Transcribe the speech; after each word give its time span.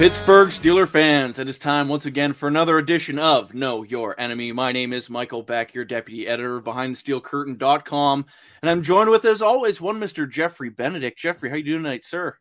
Pittsburgh 0.00 0.48
Steeler 0.48 0.88
fans, 0.88 1.38
it 1.38 1.46
is 1.46 1.58
time 1.58 1.86
once 1.86 2.06
again 2.06 2.32
for 2.32 2.48
another 2.48 2.78
edition 2.78 3.18
of 3.18 3.52
Know 3.52 3.82
Your 3.82 4.18
Enemy. 4.18 4.50
My 4.52 4.72
name 4.72 4.94
is 4.94 5.10
Michael 5.10 5.42
Beck, 5.42 5.74
your 5.74 5.84
deputy 5.84 6.26
editor 6.26 6.56
of 6.56 6.64
BehindTheSteelCurtain.com, 6.64 8.24
and 8.62 8.70
I'm 8.70 8.82
joined 8.82 9.10
with, 9.10 9.26
as 9.26 9.42
always, 9.42 9.78
one 9.78 10.00
Mr. 10.00 10.26
Jeffrey 10.26 10.70
Benedict. 10.70 11.18
Jeffrey, 11.18 11.50
how 11.50 11.56
are 11.56 11.58
you 11.58 11.64
doing 11.64 11.82
tonight, 11.82 12.06
sir? 12.06 12.34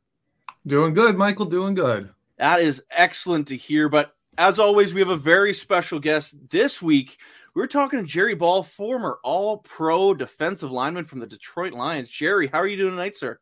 Doing 0.67 0.93
good, 0.93 1.17
Michael. 1.17 1.48
Doing 1.48 1.73
good. 1.73 2.11
That 2.38 2.61
is 2.61 2.81
excellent 2.91 3.49
to 3.49 3.57
hear. 3.57 3.89
But 3.89 4.16
as 4.38 4.57
always, 4.57 4.94
we 4.94 5.02
have 5.02 5.09
a 5.09 5.17
very 5.17 5.52
special 5.52 5.99
guest 5.99 6.38
this 6.49 6.81
week. 6.81 7.17
We're 7.55 7.67
talking 7.67 7.99
to 7.99 8.05
Jerry 8.05 8.35
Ball, 8.35 8.63
former 8.63 9.20
All-Pro 9.21 10.13
defensive 10.13 10.71
lineman 10.71 11.03
from 11.03 11.20
the 11.20 11.27
Detroit 11.27 11.73
Lions. 11.73 12.09
Jerry, 12.09 12.48
how 12.48 12.59
are 12.59 12.67
you 12.67 12.77
doing 12.77 12.91
tonight, 12.91 13.17
sir? 13.17 13.38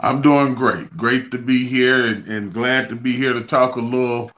I'm 0.00 0.22
doing 0.22 0.54
great. 0.54 0.96
Great 0.96 1.30
to 1.30 1.38
be 1.38 1.66
here 1.66 2.06
and, 2.06 2.26
and 2.26 2.52
glad 2.52 2.88
to 2.88 2.96
be 2.96 3.12
here 3.12 3.32
to 3.32 3.42
talk 3.42 3.76
a 3.76 3.80
little 3.80 4.30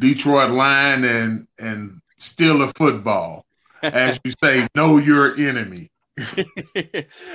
Detroit 0.00 0.50
line 0.50 1.04
and 1.04 1.46
and 1.58 2.00
Steeler 2.20 2.72
football. 2.76 3.44
As 3.82 4.18
you 4.24 4.32
say, 4.42 4.66
know 4.74 4.98
your 4.98 5.36
enemy. 5.38 5.90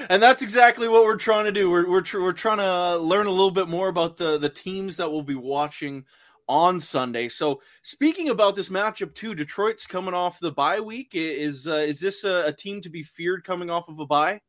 and 0.09 0.23
that's 0.23 0.41
exactly 0.41 0.87
what 0.87 1.03
we're 1.03 1.17
trying 1.17 1.45
to 1.45 1.51
do. 1.51 1.69
We're 1.69 1.89
we're, 1.89 2.01
tr- 2.01 2.21
we're 2.21 2.33
trying 2.33 2.57
to 2.57 2.97
learn 2.97 3.27
a 3.27 3.31
little 3.31 3.51
bit 3.51 3.67
more 3.67 3.87
about 3.87 4.17
the 4.17 4.37
the 4.37 4.49
teams 4.49 4.97
that 4.97 5.09
we'll 5.09 5.21
be 5.21 5.35
watching 5.35 6.05
on 6.47 6.79
Sunday. 6.79 7.29
So 7.29 7.61
speaking 7.83 8.29
about 8.29 8.55
this 8.55 8.69
matchup 8.69 9.13
too, 9.13 9.35
Detroit's 9.35 9.85
coming 9.85 10.13
off 10.13 10.39
the 10.39 10.51
bye 10.51 10.79
week. 10.79 11.11
Is 11.13 11.67
uh, 11.67 11.85
is 11.87 11.99
this 11.99 12.23
a, 12.23 12.47
a 12.47 12.53
team 12.53 12.81
to 12.81 12.89
be 12.89 13.03
feared 13.03 13.43
coming 13.43 13.69
off 13.69 13.87
of 13.87 13.99
a 13.99 14.05
bye? 14.05 14.41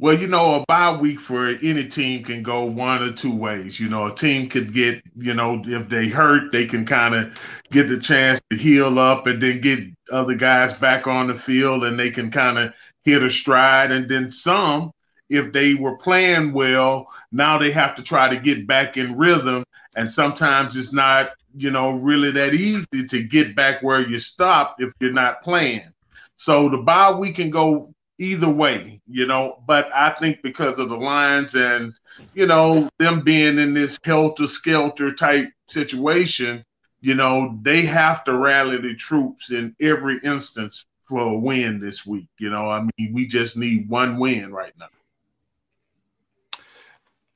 Well, 0.00 0.18
you 0.18 0.28
know, 0.28 0.54
a 0.54 0.64
bye 0.66 0.96
week 0.96 1.20
for 1.20 1.48
any 1.48 1.86
team 1.86 2.24
can 2.24 2.42
go 2.42 2.64
one 2.64 3.02
or 3.02 3.12
two 3.12 3.36
ways. 3.36 3.78
You 3.78 3.90
know, 3.90 4.06
a 4.06 4.14
team 4.14 4.48
could 4.48 4.72
get, 4.72 5.02
you 5.14 5.34
know, 5.34 5.60
if 5.66 5.90
they 5.90 6.08
hurt, 6.08 6.52
they 6.52 6.64
can 6.64 6.86
kind 6.86 7.14
of 7.14 7.36
get 7.70 7.86
the 7.86 7.98
chance 7.98 8.40
to 8.50 8.56
heal 8.56 8.98
up 8.98 9.26
and 9.26 9.42
then 9.42 9.60
get 9.60 9.80
other 10.10 10.34
guys 10.34 10.72
back 10.72 11.06
on 11.06 11.26
the 11.26 11.34
field 11.34 11.84
and 11.84 11.98
they 11.98 12.10
can 12.10 12.30
kind 12.30 12.56
of 12.56 12.72
hit 13.04 13.22
a 13.22 13.28
stride. 13.28 13.92
And 13.92 14.08
then 14.08 14.30
some, 14.30 14.90
if 15.28 15.52
they 15.52 15.74
were 15.74 15.98
playing 15.98 16.54
well, 16.54 17.08
now 17.30 17.58
they 17.58 17.70
have 17.70 17.94
to 17.96 18.02
try 18.02 18.26
to 18.26 18.40
get 18.40 18.66
back 18.66 18.96
in 18.96 19.18
rhythm. 19.18 19.64
And 19.96 20.10
sometimes 20.10 20.78
it's 20.78 20.94
not, 20.94 21.32
you 21.54 21.70
know, 21.70 21.90
really 21.90 22.30
that 22.30 22.54
easy 22.54 23.06
to 23.06 23.22
get 23.22 23.54
back 23.54 23.82
where 23.82 24.00
you 24.00 24.18
stopped 24.18 24.80
if 24.80 24.94
you're 24.98 25.12
not 25.12 25.42
playing. 25.42 25.92
So 26.36 26.70
the 26.70 26.78
bye 26.78 27.12
week 27.12 27.36
can 27.36 27.50
go 27.50 27.92
either 28.20 28.48
way, 28.48 29.00
you 29.08 29.26
know. 29.26 29.62
But 29.66 29.90
I 29.92 30.14
think 30.20 30.42
because 30.42 30.78
of 30.78 30.88
the 30.88 30.96
Lions 30.96 31.54
and 31.54 31.92
you 32.34 32.46
know 32.46 32.88
them 32.98 33.22
being 33.22 33.58
in 33.58 33.74
this 33.74 33.98
helter 34.04 34.46
skelter 34.46 35.12
type 35.12 35.48
situation, 35.66 36.64
you 37.00 37.14
know 37.14 37.58
they 37.62 37.82
have 37.82 38.22
to 38.24 38.36
rally 38.36 38.76
the 38.76 38.94
troops 38.94 39.50
in 39.50 39.74
every 39.80 40.20
instance 40.22 40.86
for 41.04 41.20
a 41.20 41.36
win 41.36 41.80
this 41.80 42.06
week. 42.06 42.28
You 42.38 42.50
know, 42.50 42.70
I 42.70 42.86
mean, 42.96 43.12
we 43.12 43.26
just 43.26 43.56
need 43.56 43.88
one 43.88 44.18
win 44.18 44.52
right 44.52 44.74
now. 44.78 44.86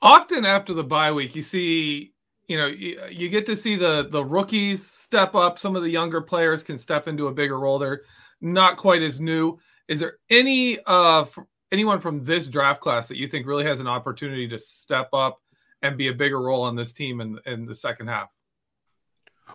Often 0.00 0.44
after 0.44 0.74
the 0.74 0.84
bye 0.84 1.10
week, 1.10 1.34
you 1.34 1.40
see, 1.40 2.12
you 2.46 2.58
know, 2.58 2.66
you, 2.66 3.30
get 3.30 3.46
to 3.46 3.56
see 3.56 3.74
the 3.74 4.06
the 4.10 4.22
rookies 4.22 4.86
step 4.86 5.34
up. 5.34 5.58
Some 5.58 5.76
of 5.76 5.82
the 5.82 5.88
younger 5.88 6.20
players 6.20 6.62
can 6.62 6.78
step 6.78 7.08
into 7.08 7.28
a 7.28 7.32
bigger 7.32 7.58
role. 7.58 7.78
They're 7.78 8.02
not 8.42 8.76
quite 8.76 9.00
as 9.00 9.18
new 9.18 9.58
is 9.88 10.00
there 10.00 10.14
any 10.30 10.78
uh 10.86 11.24
anyone 11.72 12.00
from 12.00 12.22
this 12.22 12.48
draft 12.48 12.80
class 12.80 13.08
that 13.08 13.16
you 13.16 13.26
think 13.26 13.46
really 13.46 13.64
has 13.64 13.80
an 13.80 13.86
opportunity 13.86 14.48
to 14.48 14.58
step 14.58 15.08
up 15.12 15.40
and 15.82 15.98
be 15.98 16.08
a 16.08 16.14
bigger 16.14 16.40
role 16.40 16.62
on 16.62 16.76
this 16.76 16.92
team 16.92 17.20
in 17.20 17.38
in 17.46 17.64
the 17.64 17.74
second 17.74 18.08
half? 18.08 18.28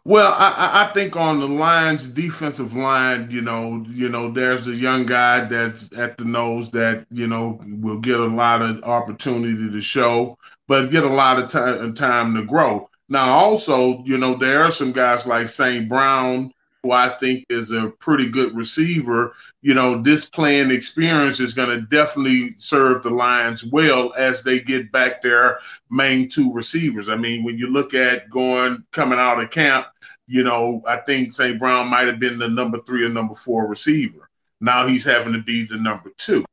Well, 0.06 0.32
I, 0.32 0.86
I 0.86 0.94
think 0.94 1.16
on 1.16 1.40
the 1.40 1.48
lines, 1.48 2.10
defensive 2.10 2.74
line, 2.74 3.30
you 3.32 3.42
know, 3.42 3.84
you 3.90 4.08
know, 4.08 4.32
there's 4.32 4.68
a 4.68 4.74
young 4.76 5.06
guy 5.06 5.46
that's 5.46 5.90
at 5.94 6.18
the 6.18 6.26
nose 6.26 6.72
that 6.72 7.06
you 7.12 7.28
know 7.28 7.60
will 7.66 8.00
get 8.00 8.20
a 8.20 8.26
lot 8.26 8.62
of 8.62 8.84
opportunity 8.84 9.70
to 9.70 9.82
show, 9.82 10.38
but 10.68 10.92
get 10.92 11.04
a 11.04 11.10
lot 11.10 11.40
of 11.40 11.50
time 11.50 11.94
time 11.94 12.36
to 12.36 12.44
grow. 12.46 12.90
Now, 13.10 13.38
also, 13.38 14.04
you 14.06 14.18
know, 14.18 14.38
there 14.38 14.64
are 14.64 14.72
some 14.72 14.92
guys 14.92 15.26
like 15.26 15.50
St. 15.50 15.90
Brown 15.90 16.54
who 16.84 16.92
I 16.92 17.10
think 17.18 17.46
is 17.50 17.72
a 17.72 17.90
pretty 18.00 18.30
good 18.30 18.56
receiver, 18.56 19.34
you 19.62 19.74
know, 19.74 20.02
this 20.02 20.26
playing 20.26 20.72
experience 20.72 21.40
is 21.40 21.54
going 21.54 21.70
to 21.70 21.82
definitely 21.82 22.56
serve 22.58 23.04
the 23.04 23.10
Lions 23.10 23.64
well 23.64 24.14
as 24.18 24.44
they 24.44 24.60
get 24.60 24.92
back 24.92 25.22
their 25.22 25.60
main 25.90 26.30
two 26.30 26.54
receivers. 26.54 27.10
I 27.10 27.16
mean, 27.16 27.44
when 27.44 27.58
you 27.58 27.68
look 27.68 27.94
at 27.94 28.30
going 28.30 28.84
coming 28.92 29.20
out 29.20 29.44
of 29.44 29.52
camp, 29.52 29.88
you 30.28 30.44
know, 30.44 30.82
I 30.88 30.98
think 30.98 31.34
St. 31.34 31.60
Brown 31.60 31.88
might 31.88 32.08
have 32.08 32.20
been 32.20 32.38
the 32.38 32.48
number 32.48 32.80
three 32.86 33.06
or 33.06 33.10
number 33.10 33.34
four 33.34 33.68
receiver. 33.68 34.30
Now 34.62 34.88
he's 34.88 35.04
having 35.04 35.34
to 35.34 35.42
be 35.42 35.66
the 35.66 35.78
number 35.78 36.12
two. 36.18 36.46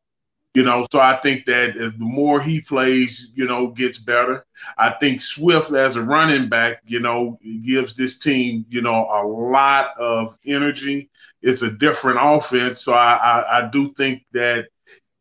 You 0.57 0.63
know, 0.63 0.87
so 0.91 1.01
I 1.01 1.17
think 1.17 1.45
that 1.45 1.75
the 1.75 1.93
more 1.99 2.41
he 2.41 2.63
plays, 2.63 3.31
you 3.35 3.45
know, 3.45 3.67
gets 3.67 3.99
better. 3.99 4.47
I 4.79 4.89
think 4.89 5.21
Swift 5.21 5.71
as 5.75 5.97
a 5.97 6.03
running 6.03 6.49
back, 6.49 6.81
you 6.87 6.99
know, 6.99 7.39
gives 7.63 7.95
this 7.95 8.19
team, 8.19 8.65
you 8.71 8.81
know, 8.81 9.07
a 9.13 9.21
lot 9.27 9.91
of 9.99 10.35
energy. 10.47 11.11
It's 11.43 11.61
a 11.61 11.71
different 11.73 12.21
offense. 12.23 12.81
So 12.81 12.95
I, 12.95 13.17
I, 13.17 13.59
I 13.59 13.69
do 13.69 13.93
think 13.99 14.25
that 14.33 14.69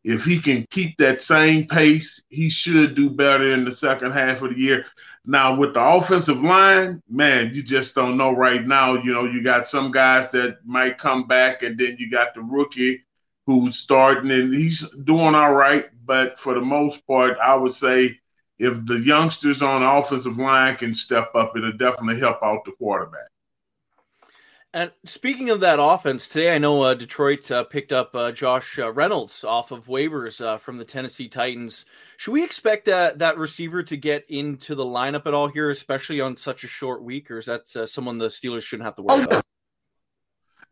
if 0.04 0.24
he 0.24 0.40
can 0.40 0.66
keep 0.70 0.96
that 0.96 1.20
same 1.20 1.68
pace, 1.68 2.22
he 2.30 2.48
should 2.48 2.94
do 2.94 3.10
better 3.10 3.52
in 3.52 3.66
the 3.66 3.72
second 3.72 4.12
half 4.12 4.40
of 4.40 4.54
the 4.54 4.58
year. 4.58 4.86
Now, 5.26 5.54
with 5.54 5.74
the 5.74 5.82
offensive 5.82 6.40
line, 6.40 7.02
man, 7.10 7.54
you 7.54 7.62
just 7.62 7.94
don't 7.94 8.16
know 8.16 8.32
right 8.32 8.66
now. 8.66 8.94
You 8.94 9.12
know, 9.12 9.26
you 9.26 9.42
got 9.42 9.66
some 9.66 9.90
guys 9.90 10.30
that 10.30 10.60
might 10.64 10.96
come 10.96 11.26
back, 11.26 11.62
and 11.62 11.78
then 11.78 11.96
you 11.98 12.10
got 12.10 12.32
the 12.34 12.40
rookie 12.40 13.02
who's 13.46 13.76
starting 13.76 14.30
and 14.30 14.52
he's 14.52 14.88
doing 15.04 15.34
all 15.34 15.54
right. 15.54 15.86
But 16.04 16.38
for 16.38 16.54
the 16.54 16.60
most 16.60 17.06
part, 17.06 17.38
I 17.38 17.54
would 17.54 17.72
say 17.72 18.18
if 18.58 18.84
the 18.86 18.98
youngsters 18.98 19.62
on 19.62 19.82
the 19.82 19.90
offensive 19.90 20.38
line 20.38 20.76
can 20.76 20.94
step 20.94 21.34
up, 21.34 21.56
it'll 21.56 21.72
definitely 21.72 22.20
help 22.20 22.42
out 22.42 22.64
the 22.64 22.72
quarterback. 22.72 23.28
And 24.74 24.92
speaking 25.04 25.48
of 25.48 25.60
that 25.60 25.78
offense, 25.80 26.28
today 26.28 26.54
I 26.54 26.58
know 26.58 26.82
uh, 26.82 26.92
Detroit 26.92 27.50
uh, 27.50 27.64
picked 27.64 27.92
up 27.92 28.14
uh, 28.14 28.30
Josh 28.30 28.78
uh, 28.78 28.92
Reynolds 28.92 29.42
off 29.42 29.70
of 29.70 29.86
waivers 29.86 30.44
uh, 30.44 30.58
from 30.58 30.76
the 30.76 30.84
Tennessee 30.84 31.28
Titans. 31.28 31.86
Should 32.18 32.32
we 32.32 32.44
expect 32.44 32.84
that 32.84 33.20
that 33.20 33.38
receiver 33.38 33.82
to 33.84 33.96
get 33.96 34.26
into 34.28 34.74
the 34.74 34.84
lineup 34.84 35.24
at 35.24 35.32
all 35.32 35.48
here, 35.48 35.70
especially 35.70 36.20
on 36.20 36.36
such 36.36 36.62
a 36.62 36.68
short 36.68 37.02
week, 37.02 37.30
or 37.30 37.38
is 37.38 37.46
that 37.46 37.74
uh, 37.74 37.86
someone 37.86 38.18
the 38.18 38.28
Steelers 38.28 38.64
shouldn't 38.64 38.84
have 38.84 38.96
to 38.96 39.02
worry 39.02 39.22
oh, 39.22 39.24
about? 39.24 39.46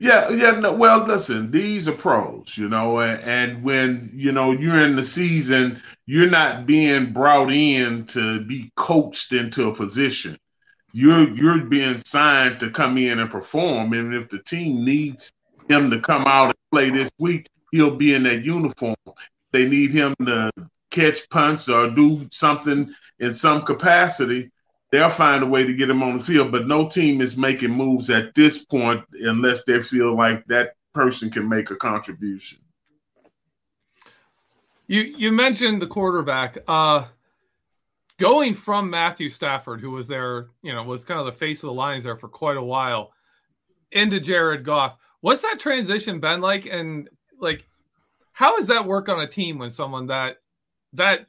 Yeah, 0.04 0.28
yeah. 0.28 0.50
No, 0.50 0.75
well, 0.75 1.06
listen, 1.06 1.50
these 1.50 1.88
are 1.88 1.94
pros, 1.94 2.59
you 2.59 2.69
know, 2.69 3.00
and, 3.00 3.22
and, 3.22 3.62
when 3.62 4.10
you 4.12 4.32
know 4.32 4.53
you're 4.53 4.84
in 4.84 4.97
the 4.97 5.03
season, 5.03 5.81
you're 6.04 6.28
not 6.28 6.66
being 6.66 7.15
brought 7.15 7.50
in 7.50 8.04
to 8.09 8.44
be 8.44 8.70
coached 8.76 9.32
into 9.32 9.69
a 9.69 9.75
position. 9.75 10.37
You're 10.92 11.31
you're 11.31 11.65
being 11.65 12.03
signed 12.04 12.60
to 12.60 12.70
come 12.70 12.98
in 12.98 13.19
and 13.19 13.31
perform, 13.31 13.94
and 13.94 14.12
if 14.12 14.28
the 14.28 14.41
team 14.41 14.84
needs 14.84 15.32
him 15.70 15.91
to 15.91 15.98
come 16.00 16.26
out 16.26 16.48
and 16.48 16.71
play 16.71 16.91
this 16.91 17.10
week, 17.19 17.48
he'll 17.72 17.97
be 17.97 18.12
in 18.12 18.25
that 18.25 18.44
uniform. 18.44 18.97
They 19.53 19.66
need 19.66 19.91
him 19.91 20.15
to 20.26 20.50
catch 20.91 21.26
punts 21.31 21.71
or 21.71 21.88
do 21.88 22.28
something 22.31 22.92
in 23.21 23.32
some 23.32 23.62
capacity 23.62 24.50
they'll 24.94 25.10
find 25.10 25.43
a 25.43 25.47
way 25.47 25.65
to 25.65 25.75
get 25.75 25.91
him 25.91 26.05
on 26.05 26.16
the 26.16 26.22
field. 26.22 26.53
But 26.53 26.69
no 26.69 26.88
team 26.88 27.21
is 27.21 27.37
making 27.37 27.71
moves 27.71 28.10
at 28.10 28.32
this 28.36 28.65
point 28.65 29.04
unless 29.13 29.65
they 29.65 29.80
feel 29.80 30.16
like 30.16 30.47
that 30.47 30.77
person 30.92 31.30
can 31.30 31.48
make 31.48 31.72
a 31.72 31.77
contribution. 31.77 32.59
You 34.86 35.01
you 35.01 35.33
mentioned 35.33 35.83
the 35.83 35.89
quarterback. 35.89 36.59
Uh, 36.69 37.07
going 38.21 38.54
from 38.54 38.89
Matthew 38.89 39.28
Stafford, 39.30 39.80
who 39.80 39.91
was 39.91 40.07
there, 40.07 40.51
you 40.63 40.72
know, 40.72 40.84
was 40.84 41.04
kind 41.04 41.19
of 41.19 41.27
the 41.27 41.33
face 41.33 41.65
of 41.65 41.69
the 41.69 41.72
Lions 41.72 42.04
there 42.04 42.16
for 42.16 42.28
quite 42.28 42.57
a 42.57 42.63
while, 42.63 43.13
into 43.91 44.21
Jared 44.21 44.65
Goff. 44.65 44.97
What's 45.22 45.42
that 45.42 45.59
transition 45.59 46.21
been 46.21 46.41
like? 46.41 46.66
And 46.66 47.09
like, 47.41 47.66
how 48.30 48.57
does 48.57 48.69
that 48.69 48.86
work 48.86 49.09
on 49.09 49.19
a 49.19 49.27
team 49.27 49.59
when 49.59 49.72
someone 49.72 50.07
that 50.07 50.36
that 50.92 51.27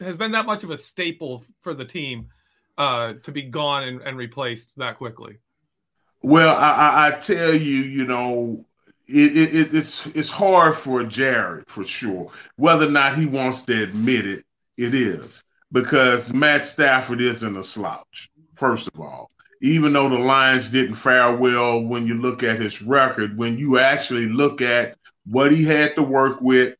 has 0.00 0.18
been 0.18 0.32
that 0.32 0.44
much 0.44 0.64
of 0.64 0.70
a 0.70 0.76
staple 0.76 1.44
for 1.62 1.72
the 1.72 1.84
team 1.86 2.28
uh, 2.78 3.14
to 3.22 3.32
be 3.32 3.42
gone 3.42 3.84
and, 3.84 4.00
and 4.02 4.16
replaced 4.16 4.72
that 4.76 4.98
quickly? 4.98 5.38
Well, 6.22 6.54
I, 6.56 7.08
I 7.08 7.18
tell 7.18 7.54
you, 7.54 7.82
you 7.82 8.04
know, 8.04 8.64
it, 9.06 9.36
it, 9.36 9.74
it's 9.74 10.06
it's 10.06 10.30
hard 10.30 10.74
for 10.74 11.04
Jared 11.04 11.68
for 11.68 11.84
sure. 11.84 12.32
Whether 12.56 12.86
or 12.86 12.90
not 12.90 13.16
he 13.16 13.26
wants 13.26 13.64
to 13.66 13.82
admit 13.82 14.26
it, 14.26 14.44
it 14.76 14.94
is 14.94 15.44
because 15.70 16.32
Matt 16.32 16.66
Stafford 16.66 17.20
isn't 17.20 17.56
a 17.56 17.62
slouch. 17.62 18.30
First 18.54 18.88
of 18.92 19.00
all, 19.00 19.30
even 19.60 19.92
though 19.92 20.08
the 20.08 20.16
Lions 20.16 20.70
didn't 20.70 20.96
fare 20.96 21.36
well 21.36 21.80
when 21.80 22.06
you 22.06 22.14
look 22.14 22.42
at 22.42 22.60
his 22.60 22.82
record, 22.82 23.36
when 23.36 23.58
you 23.58 23.78
actually 23.78 24.26
look 24.26 24.60
at 24.60 24.96
what 25.26 25.52
he 25.52 25.64
had 25.64 25.94
to 25.96 26.02
work 26.02 26.40
with, 26.40 26.75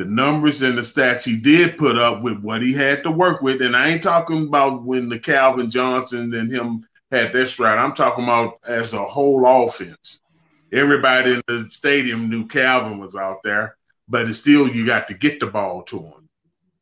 the 0.00 0.06
numbers 0.06 0.62
and 0.62 0.78
the 0.78 0.82
stats 0.82 1.24
he 1.24 1.36
did 1.36 1.76
put 1.76 1.98
up 1.98 2.22
with 2.22 2.38
what 2.40 2.62
he 2.62 2.72
had 2.72 3.02
to 3.02 3.10
work 3.10 3.42
with. 3.42 3.60
And 3.60 3.76
I 3.76 3.90
ain't 3.90 4.02
talking 4.02 4.46
about 4.46 4.82
when 4.82 5.10
the 5.10 5.18
Calvin 5.18 5.70
Johnson 5.70 6.32
and 6.32 6.50
him 6.50 6.86
had 7.12 7.34
their 7.34 7.44
stride. 7.44 7.76
I'm 7.76 7.94
talking 7.94 8.24
about 8.24 8.60
as 8.66 8.94
a 8.94 9.04
whole 9.04 9.44
offense. 9.44 10.22
Everybody 10.72 11.34
in 11.34 11.42
the 11.46 11.66
stadium 11.68 12.30
knew 12.30 12.46
Calvin 12.46 12.98
was 12.98 13.14
out 13.14 13.42
there, 13.44 13.76
but 14.08 14.26
it's 14.26 14.38
still 14.38 14.66
you 14.66 14.86
got 14.86 15.06
to 15.08 15.14
get 15.14 15.38
the 15.38 15.48
ball 15.48 15.82
to 15.82 15.98
him. 15.98 16.28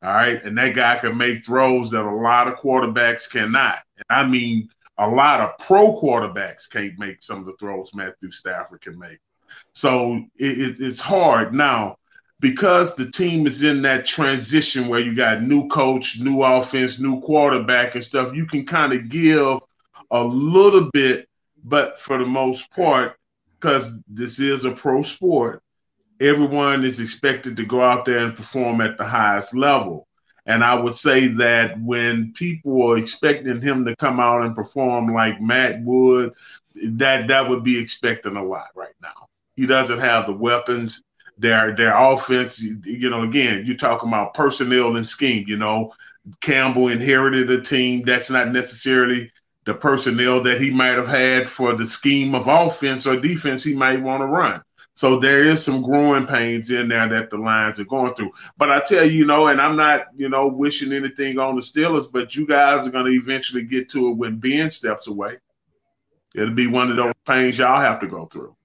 All 0.01 0.13
right. 0.13 0.41
And 0.41 0.57
that 0.57 0.73
guy 0.73 0.95
can 0.99 1.17
make 1.17 1.45
throws 1.45 1.91
that 1.91 2.05
a 2.05 2.15
lot 2.15 2.47
of 2.47 2.57
quarterbacks 2.59 3.29
cannot. 3.29 3.79
And 3.97 4.05
I 4.09 4.25
mean, 4.25 4.69
a 4.97 5.09
lot 5.09 5.41
of 5.41 5.57
pro 5.57 5.99
quarterbacks 5.99 6.69
can't 6.69 6.97
make 6.97 7.21
some 7.21 7.39
of 7.39 7.47
the 7.47 7.57
throws 7.59 7.93
Matthew 7.93 8.31
Stafford 8.31 8.79
can 8.79 8.97
make. 8.97 9.19
So 9.73 10.23
it, 10.37 10.57
it, 10.57 10.75
it's 10.79 11.01
hard 11.01 11.53
now 11.53 11.97
because 12.39 12.95
the 12.95 13.09
team 13.09 13.45
is 13.45 13.63
in 13.63 13.81
that 13.81 14.05
transition 14.05 14.87
where 14.87 14.99
you 14.99 15.15
got 15.15 15.43
new 15.43 15.67
coach, 15.67 16.19
new 16.19 16.41
offense, 16.41 16.99
new 16.99 17.19
quarterback 17.21 17.95
and 17.95 18.03
stuff. 18.03 18.33
You 18.33 18.45
can 18.45 18.65
kind 18.65 18.93
of 18.93 19.09
give 19.09 19.59
a 20.11 20.23
little 20.23 20.89
bit, 20.91 21.27
but 21.63 21.99
for 21.99 22.17
the 22.17 22.25
most 22.25 22.71
part, 22.71 23.17
because 23.59 23.91
this 24.07 24.39
is 24.39 24.63
a 24.63 24.71
pro 24.71 25.01
sport, 25.01 25.61
everyone 26.21 26.85
is 26.85 26.99
expected 26.99 27.57
to 27.57 27.65
go 27.65 27.81
out 27.81 28.05
there 28.05 28.19
and 28.19 28.35
perform 28.35 28.79
at 28.81 28.97
the 28.97 29.05
highest 29.05 29.53
level. 29.55 30.07
And 30.45 30.63
I 30.63 30.75
would 30.75 30.95
say 30.95 31.27
that 31.27 31.79
when 31.79 32.33
people 32.33 32.81
are 32.91 32.97
expecting 32.97 33.61
him 33.61 33.85
to 33.85 33.95
come 33.97 34.19
out 34.19 34.41
and 34.41 34.55
perform 34.55 35.13
like 35.13 35.41
Matt 35.41 35.81
would, 35.81 36.33
that 36.75 37.27
that 37.27 37.49
would 37.49 37.63
be 37.63 37.77
expecting 37.77 38.37
a 38.37 38.43
lot 38.43 38.69
right 38.75 38.95
now. 39.01 39.27
He 39.55 39.65
doesn't 39.65 39.99
have 39.99 40.25
the 40.25 40.33
weapons. 40.33 41.03
Their 41.39 41.75
their 41.75 41.95
offense, 41.95 42.61
you 42.61 43.09
know, 43.09 43.23
again, 43.23 43.63
you're 43.65 43.77
talking 43.77 44.09
about 44.09 44.33
personnel 44.33 44.97
and 44.97 45.07
scheme. 45.07 45.45
You 45.47 45.57
know, 45.57 45.93
Campbell 46.41 46.89
inherited 46.89 47.49
a 47.49 47.61
team 47.61 48.03
that's 48.03 48.29
not 48.29 48.51
necessarily 48.51 49.31
the 49.65 49.73
personnel 49.73 50.43
that 50.43 50.59
he 50.59 50.69
might 50.69 50.95
have 50.97 51.07
had 51.07 51.49
for 51.49 51.75
the 51.75 51.87
scheme 51.87 52.35
of 52.35 52.47
offense 52.47 53.07
or 53.07 53.19
defense 53.19 53.63
he 53.63 53.75
might 53.75 54.01
want 54.01 54.21
to 54.21 54.25
run. 54.25 54.61
So 54.93 55.17
there 55.17 55.45
is 55.45 55.63
some 55.63 55.81
growing 55.81 56.27
pains 56.27 56.71
in 56.71 56.89
there 56.89 57.07
that 57.07 57.29
the 57.29 57.37
Lions 57.37 57.79
are 57.79 57.85
going 57.85 58.15
through. 58.15 58.31
But 58.57 58.69
I 58.69 58.81
tell 58.81 59.05
you, 59.05 59.19
you 59.19 59.25
know, 59.25 59.47
and 59.47 59.61
I'm 59.61 59.77
not, 59.77 60.07
you 60.17 60.27
know, 60.27 60.47
wishing 60.47 60.91
anything 60.91 61.39
on 61.39 61.55
the 61.55 61.61
Steelers, 61.61 62.11
but 62.11 62.35
you 62.35 62.45
guys 62.45 62.85
are 62.85 62.91
going 62.91 63.05
to 63.05 63.13
eventually 63.13 63.61
get 63.61 63.89
to 63.91 64.09
it 64.09 64.17
when 64.17 64.39
Ben 64.39 64.69
steps 64.71 65.07
away. 65.07 65.37
It'll 66.35 66.53
be 66.53 66.67
one 66.67 66.91
of 66.91 66.97
those 66.97 67.13
pains 67.25 67.57
y'all 67.57 67.79
have 67.79 68.01
to 68.01 68.07
go 68.07 68.25
through. 68.25 68.55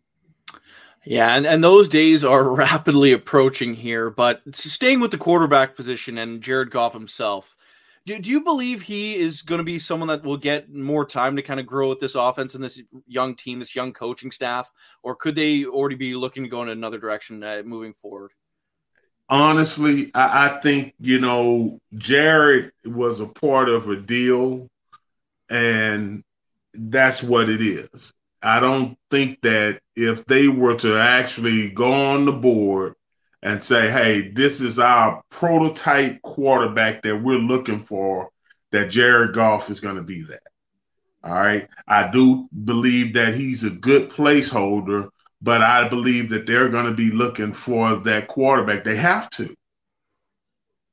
Yeah, 1.04 1.36
and, 1.36 1.46
and 1.46 1.62
those 1.62 1.88
days 1.88 2.24
are 2.24 2.42
rapidly 2.54 3.12
approaching 3.12 3.74
here. 3.74 4.10
But 4.10 4.42
staying 4.52 5.00
with 5.00 5.10
the 5.10 5.18
quarterback 5.18 5.76
position 5.76 6.18
and 6.18 6.42
Jared 6.42 6.70
Goff 6.70 6.92
himself, 6.92 7.56
do, 8.06 8.18
do 8.18 8.28
you 8.28 8.42
believe 8.42 8.82
he 8.82 9.16
is 9.16 9.42
going 9.42 9.58
to 9.58 9.64
be 9.64 9.78
someone 9.78 10.08
that 10.08 10.24
will 10.24 10.36
get 10.36 10.72
more 10.72 11.06
time 11.06 11.36
to 11.36 11.42
kind 11.42 11.60
of 11.60 11.66
grow 11.66 11.88
with 11.88 12.00
this 12.00 12.14
offense 12.14 12.54
and 12.54 12.62
this 12.62 12.80
young 13.06 13.34
team, 13.34 13.58
this 13.58 13.74
young 13.74 13.92
coaching 13.92 14.30
staff, 14.30 14.70
or 15.02 15.14
could 15.14 15.34
they 15.34 15.64
already 15.64 15.96
be 15.96 16.14
looking 16.14 16.42
to 16.42 16.48
go 16.48 16.62
in 16.62 16.68
another 16.68 16.98
direction 16.98 17.42
uh, 17.42 17.62
moving 17.64 17.94
forward? 17.94 18.32
Honestly, 19.30 20.10
I, 20.14 20.48
I 20.48 20.60
think 20.60 20.94
you 21.00 21.18
know 21.18 21.80
Jared 21.94 22.72
was 22.84 23.20
a 23.20 23.26
part 23.26 23.70
of 23.70 23.88
a 23.88 23.96
deal, 23.96 24.68
and 25.48 26.22
that's 26.74 27.22
what 27.22 27.48
it 27.48 27.62
is. 27.62 28.12
I 28.44 28.60
don't 28.60 28.96
think 29.10 29.40
that 29.40 29.80
if 29.96 30.26
they 30.26 30.48
were 30.48 30.76
to 30.76 30.98
actually 30.98 31.70
go 31.70 31.92
on 31.92 32.26
the 32.26 32.32
board 32.32 32.94
and 33.42 33.64
say, 33.64 33.90
hey, 33.90 34.28
this 34.28 34.60
is 34.60 34.78
our 34.78 35.22
prototype 35.30 36.20
quarterback 36.22 37.02
that 37.02 37.22
we're 37.22 37.38
looking 37.38 37.78
for, 37.78 38.28
that 38.70 38.90
Jared 38.90 39.34
Goff 39.34 39.70
is 39.70 39.80
going 39.80 39.96
to 39.96 40.02
be 40.02 40.22
that. 40.22 40.42
All 41.22 41.32
right. 41.32 41.68
I 41.88 42.10
do 42.10 42.48
believe 42.64 43.14
that 43.14 43.34
he's 43.34 43.64
a 43.64 43.70
good 43.70 44.10
placeholder, 44.10 45.08
but 45.40 45.62
I 45.62 45.88
believe 45.88 46.28
that 46.30 46.46
they're 46.46 46.68
going 46.68 46.86
to 46.86 46.92
be 46.92 47.10
looking 47.10 47.52
for 47.52 47.96
that 47.96 48.28
quarterback. 48.28 48.84
They 48.84 48.96
have 48.96 49.30
to. 49.30 49.54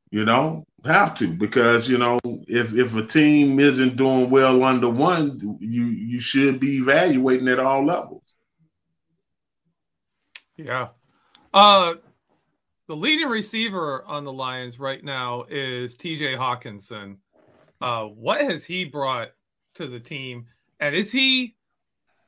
You 0.10 0.26
know, 0.26 0.66
have 0.86 1.14
to 1.16 1.28
because 1.28 1.88
you 1.88 1.98
know 1.98 2.20
if 2.24 2.74
if 2.74 2.96
a 2.96 3.06
team 3.06 3.60
isn't 3.60 3.98
doing 3.98 4.30
well 4.30 4.64
under 4.64 4.90
one, 4.90 5.58
you 5.60 5.86
you 5.86 6.20
should 6.20 6.60
be 6.60 6.78
evaluating 6.78 7.48
at 7.48 7.60
all 7.60 7.86
levels. 7.86 8.24
Yeah. 10.58 10.90
Uh 11.54 11.96
the 12.88 12.96
leading 12.96 13.30
receiver 13.30 14.04
on 14.06 14.26
the 14.26 14.34
Lions 14.34 14.78
right 14.78 15.02
now 15.02 15.46
is 15.50 15.96
TJ 15.96 16.38
Hockenson. 16.38 17.18
Uh, 17.80 18.04
what 18.04 18.42
has 18.42 18.66
he 18.66 18.84
brought 18.84 19.30
to 19.76 19.88
the 19.88 20.00
team? 20.00 20.46
And 20.82 20.94
is 20.94 21.12
he 21.12 21.56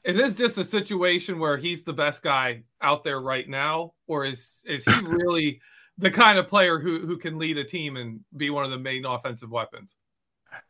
is 0.05 0.17
this 0.17 0.37
just 0.37 0.57
a 0.57 0.63
situation 0.63 1.39
where 1.39 1.57
he's 1.57 1.83
the 1.83 1.93
best 1.93 2.23
guy 2.23 2.63
out 2.81 3.03
there 3.03 3.19
right 3.19 3.47
now, 3.47 3.93
or 4.07 4.25
is 4.25 4.61
is 4.65 4.85
he 4.85 4.93
really 5.05 5.59
the 5.97 6.11
kind 6.11 6.37
of 6.37 6.47
player 6.47 6.79
who 6.79 7.05
who 7.05 7.17
can 7.17 7.37
lead 7.37 7.57
a 7.57 7.63
team 7.63 7.97
and 7.97 8.21
be 8.35 8.49
one 8.49 8.65
of 8.65 8.71
the 8.71 8.79
main 8.79 9.05
offensive 9.05 9.51
weapons? 9.51 9.95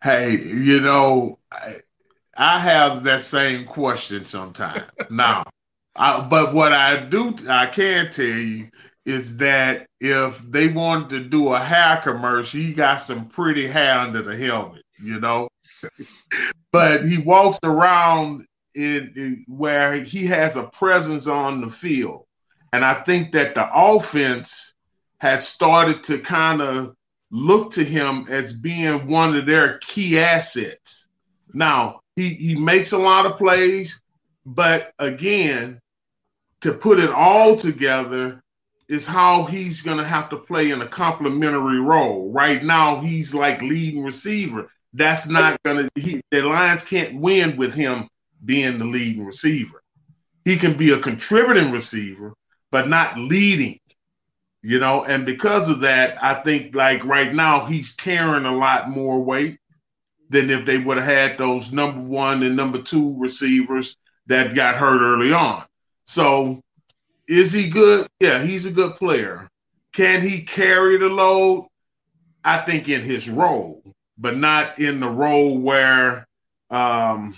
Hey, 0.01 0.37
you 0.37 0.79
know, 0.79 1.39
I, 1.51 1.77
I 2.37 2.59
have 2.59 3.03
that 3.03 3.25
same 3.25 3.65
question 3.65 4.25
sometimes. 4.25 4.83
now, 5.09 5.43
I, 5.95 6.21
but 6.21 6.53
what 6.53 6.73
I 6.73 7.05
do, 7.05 7.35
I 7.47 7.67
can 7.67 8.11
tell 8.11 8.25
you 8.25 8.69
is 9.05 9.35
that 9.37 9.87
if 9.99 10.39
they 10.49 10.67
wanted 10.67 11.09
to 11.09 11.29
do 11.29 11.53
a 11.53 11.59
hair 11.59 11.99
commercial, 12.01 12.61
he 12.61 12.73
got 12.73 12.97
some 12.97 13.27
pretty 13.27 13.67
hair 13.67 13.99
under 13.99 14.21
the 14.21 14.35
helmet, 14.35 14.83
you 15.01 15.19
know. 15.19 15.49
but 16.71 17.05
he 17.05 17.17
walks 17.17 17.59
around 17.63 18.45
in, 18.75 19.13
in, 19.15 19.45
where 19.47 19.95
he 19.95 20.25
has 20.25 20.55
a 20.55 20.63
presence 20.63 21.27
on 21.27 21.61
the 21.61 21.69
field, 21.69 22.25
and 22.71 22.83
I 22.83 22.95
think 23.03 23.33
that 23.33 23.55
the 23.55 23.69
offense 23.73 24.73
has 25.19 25.47
started 25.47 26.03
to 26.03 26.19
kind 26.19 26.61
of 26.61 26.95
look 27.31 27.71
to 27.73 27.83
him 27.83 28.25
as 28.29 28.53
being 28.53 29.07
one 29.07 29.35
of 29.35 29.45
their 29.45 29.77
key 29.79 30.19
assets. 30.19 31.07
Now 31.53 32.01
he 32.15 32.29
he 32.29 32.55
makes 32.55 32.91
a 32.91 32.97
lot 32.97 33.25
of 33.25 33.37
plays, 33.37 34.01
but 34.45 34.93
again, 34.99 35.79
to 36.61 36.73
put 36.73 36.99
it 36.99 37.09
all 37.09 37.57
together 37.57 38.41
is 38.89 39.05
how 39.05 39.45
he's 39.45 39.81
going 39.81 39.97
to 39.97 40.03
have 40.03 40.29
to 40.29 40.37
play 40.37 40.71
in 40.71 40.81
a 40.81 40.87
complementary 40.87 41.79
role. 41.79 42.31
Right 42.31 42.63
now, 42.63 43.01
he's 43.01 43.33
like 43.33 43.61
leading 43.61 44.03
receiver. 44.03 44.69
That's 44.93 45.27
not 45.27 45.61
going 45.63 45.89
to, 45.95 46.21
the 46.29 46.41
Lions 46.41 46.83
can't 46.83 47.19
win 47.19 47.57
with 47.57 47.73
him 47.73 48.07
being 48.45 48.77
the 48.77 48.85
leading 48.85 49.25
receiver. 49.25 49.81
He 50.45 50.57
can 50.57 50.77
be 50.77 50.91
a 50.91 50.99
contributing 50.99 51.71
receiver, 51.71 52.33
but 52.71 52.87
not 52.87 53.17
leading, 53.17 53.79
you 54.63 54.79
know. 54.79 55.03
And 55.03 55.25
because 55.25 55.69
of 55.69 55.81
that, 55.81 56.23
I 56.23 56.41
think 56.41 56.73
like 56.73 57.03
right 57.05 57.33
now, 57.33 57.65
he's 57.65 57.91
carrying 57.91 58.45
a 58.45 58.55
lot 58.55 58.89
more 58.89 59.23
weight 59.23 59.59
than 60.29 60.49
if 60.49 60.65
they 60.65 60.79
would 60.79 60.97
have 60.97 61.05
had 61.05 61.37
those 61.37 61.71
number 61.71 62.01
one 62.01 62.41
and 62.41 62.55
number 62.55 62.81
two 62.81 63.15
receivers 63.19 63.97
that 64.25 64.55
got 64.55 64.75
hurt 64.75 65.01
early 65.01 65.33
on. 65.33 65.63
So 66.05 66.61
is 67.27 67.53
he 67.53 67.69
good? 67.69 68.07
Yeah, 68.19 68.41
he's 68.41 68.65
a 68.65 68.71
good 68.71 68.95
player. 68.95 69.49
Can 69.93 70.21
he 70.21 70.41
carry 70.41 70.97
the 70.97 71.09
load? 71.09 71.67
I 72.43 72.59
think 72.59 72.89
in 72.89 73.01
his 73.01 73.29
role, 73.29 73.83
but 74.17 74.35
not 74.35 74.79
in 74.79 74.99
the 74.99 75.09
role 75.09 75.57
where 75.57 76.27
um, 76.69 77.35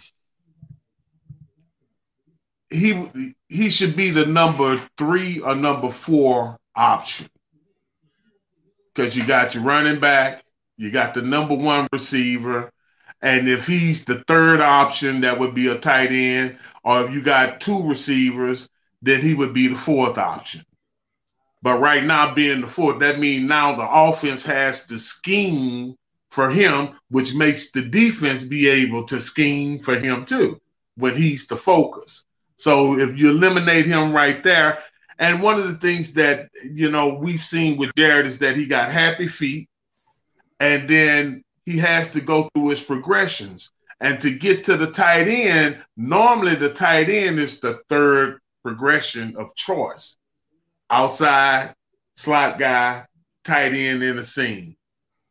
he 2.71 3.33
he 3.47 3.69
should 3.69 3.95
be 3.95 4.09
the 4.09 4.25
number 4.25 4.81
three 4.97 5.39
or 5.39 5.55
number 5.55 5.89
four 5.89 6.57
option. 6.75 7.27
Because 8.93 9.15
you 9.15 9.25
got 9.25 9.53
your 9.53 9.63
running 9.63 9.99
back, 9.99 10.43
you 10.77 10.91
got 10.91 11.13
the 11.13 11.21
number 11.21 11.55
one 11.55 11.87
receiver, 11.91 12.71
and 13.21 13.47
if 13.49 13.65
he's 13.65 14.05
the 14.05 14.23
third 14.27 14.61
option, 14.61 15.21
that 15.21 15.39
would 15.39 15.53
be 15.53 15.67
a 15.67 15.77
tight 15.77 16.11
end. 16.11 16.57
Or 16.83 17.01
if 17.03 17.11
you 17.11 17.21
got 17.21 17.59
two 17.59 17.87
receivers, 17.87 18.69
then 19.01 19.21
he 19.21 19.33
would 19.33 19.53
be 19.53 19.67
the 19.67 19.75
fourth 19.75 20.17
option. 20.17 20.63
But 21.61 21.79
right 21.79 22.03
now, 22.03 22.35
being 22.35 22.61
the 22.61 22.67
fourth, 22.67 22.99
that 22.99 23.19
means 23.19 23.47
now 23.47 23.75
the 23.75 23.89
offense 23.89 24.45
has 24.45 24.85
to 24.87 24.99
scheme 24.99 25.95
for 26.29 26.51
him, 26.51 26.89
which 27.09 27.33
makes 27.33 27.71
the 27.71 27.81
defense 27.81 28.43
be 28.43 28.67
able 28.67 29.05
to 29.05 29.19
scheme 29.19 29.79
for 29.79 29.97
him 29.97 30.25
too 30.25 30.59
when 30.95 31.15
he's 31.15 31.47
the 31.47 31.57
focus. 31.57 32.25
So 32.57 32.99
if 32.99 33.17
you 33.17 33.29
eliminate 33.29 33.85
him 33.85 34.13
right 34.13 34.43
there, 34.43 34.79
and 35.19 35.41
one 35.41 35.59
of 35.59 35.67
the 35.69 35.77
things 35.77 36.13
that 36.13 36.49
you 36.63 36.89
know 36.91 37.09
we've 37.15 37.43
seen 37.43 37.77
with 37.77 37.91
Jared 37.95 38.25
is 38.27 38.39
that 38.39 38.55
he 38.57 38.65
got 38.65 38.91
happy 38.91 39.27
feet, 39.27 39.69
and 40.59 40.89
then 40.89 41.43
he 41.65 41.77
has 41.79 42.11
to 42.13 42.21
go 42.21 42.49
through 42.53 42.69
his 42.69 42.81
progressions. 42.81 43.71
And 44.01 44.19
to 44.21 44.31
get 44.31 44.65
to 44.65 44.77
the 44.77 44.91
tight 44.91 45.27
end, 45.27 45.83
normally 45.97 46.55
the 46.55 46.73
tight 46.73 47.09
end 47.09 47.39
is 47.39 47.59
the 47.61 47.79
third 47.89 48.39
progression 48.63 49.35
of 49.37 49.55
choice. 49.55 50.17
Outside, 50.89 51.73
slot 52.17 52.59
guy, 52.59 53.05
tight 53.43 53.73
end 53.73 54.03
in 54.03 54.17
the 54.17 54.23
scene. 54.23 54.75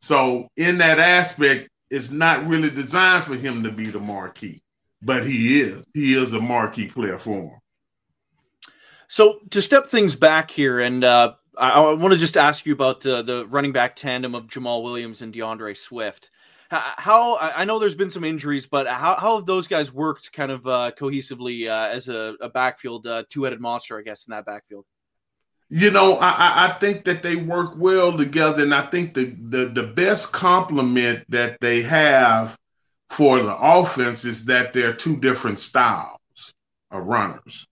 So 0.01 0.49
in 0.57 0.77
that 0.79 0.99
aspect, 0.99 1.69
it's 1.89 2.11
not 2.11 2.47
really 2.47 2.69
designed 2.71 3.25
for 3.25 3.35
him 3.35 3.63
to 3.63 3.71
be 3.71 3.91
the 3.91 3.99
marquee. 3.99 4.61
but 5.01 5.25
he 5.25 5.61
is. 5.61 5.85
He 5.93 6.15
is 6.15 6.33
a 6.33 6.41
marquee 6.41 6.87
player 6.87 7.17
for 7.17 7.41
him. 7.41 7.59
So 9.07 9.39
to 9.51 9.61
step 9.61 9.87
things 9.87 10.15
back 10.15 10.49
here, 10.51 10.79
and 10.79 11.03
uh, 11.03 11.33
I, 11.57 11.71
I 11.71 11.93
want 11.93 12.13
to 12.13 12.19
just 12.19 12.37
ask 12.37 12.65
you 12.65 12.73
about 12.73 13.05
uh, 13.05 13.21
the 13.21 13.45
running 13.47 13.71
back 13.71 13.95
tandem 13.95 14.35
of 14.35 14.47
Jamaal 14.47 14.83
Williams 14.83 15.21
and 15.21 15.33
D'Andre 15.33 15.73
Swift. 15.73 16.31
How 16.69 17.37
I 17.37 17.63
know 17.63 17.77
there's 17.77 17.95
been 17.95 18.09
some 18.09 18.23
injuries, 18.23 18.65
but 18.65 18.87
how, 18.87 19.15
how 19.15 19.37
have 19.37 19.45
those 19.45 19.67
guys 19.67 19.93
worked 19.93 20.33
kind 20.33 20.51
of 20.51 20.65
uh, 20.65 20.91
cohesively 20.97 21.69
uh, 21.69 21.93
as 21.93 22.09
a, 22.09 22.35
a 22.41 22.49
backfield 22.49 23.05
uh, 23.05 23.23
two-headed 23.29 23.61
monster, 23.61 23.97
I 23.97 24.01
guess, 24.01 24.27
in 24.27 24.31
that 24.31 24.45
backfield? 24.45 24.85
You 25.69 25.91
know, 25.91 26.17
I, 26.17 26.67
I 26.67 26.79
think 26.79 27.05
that 27.05 27.21
they 27.23 27.35
work 27.35 27.75
well 27.77 28.17
together, 28.17 28.63
and 28.63 28.73
I 28.73 28.87
think 28.87 29.13
the, 29.13 29.35
the 29.49 29.65
the 29.67 29.83
best 29.83 30.31
compliment 30.31 31.23
that 31.29 31.57
they 31.61 31.83
have 31.83 32.57
for 33.09 33.41
the 33.41 33.55
offense 33.55 34.25
is 34.25 34.45
that 34.45 34.73
they're 34.73 34.95
two 34.95 35.17
different 35.17 35.59
styles 35.59 36.19
of 36.91 37.05
runners. 37.05 37.67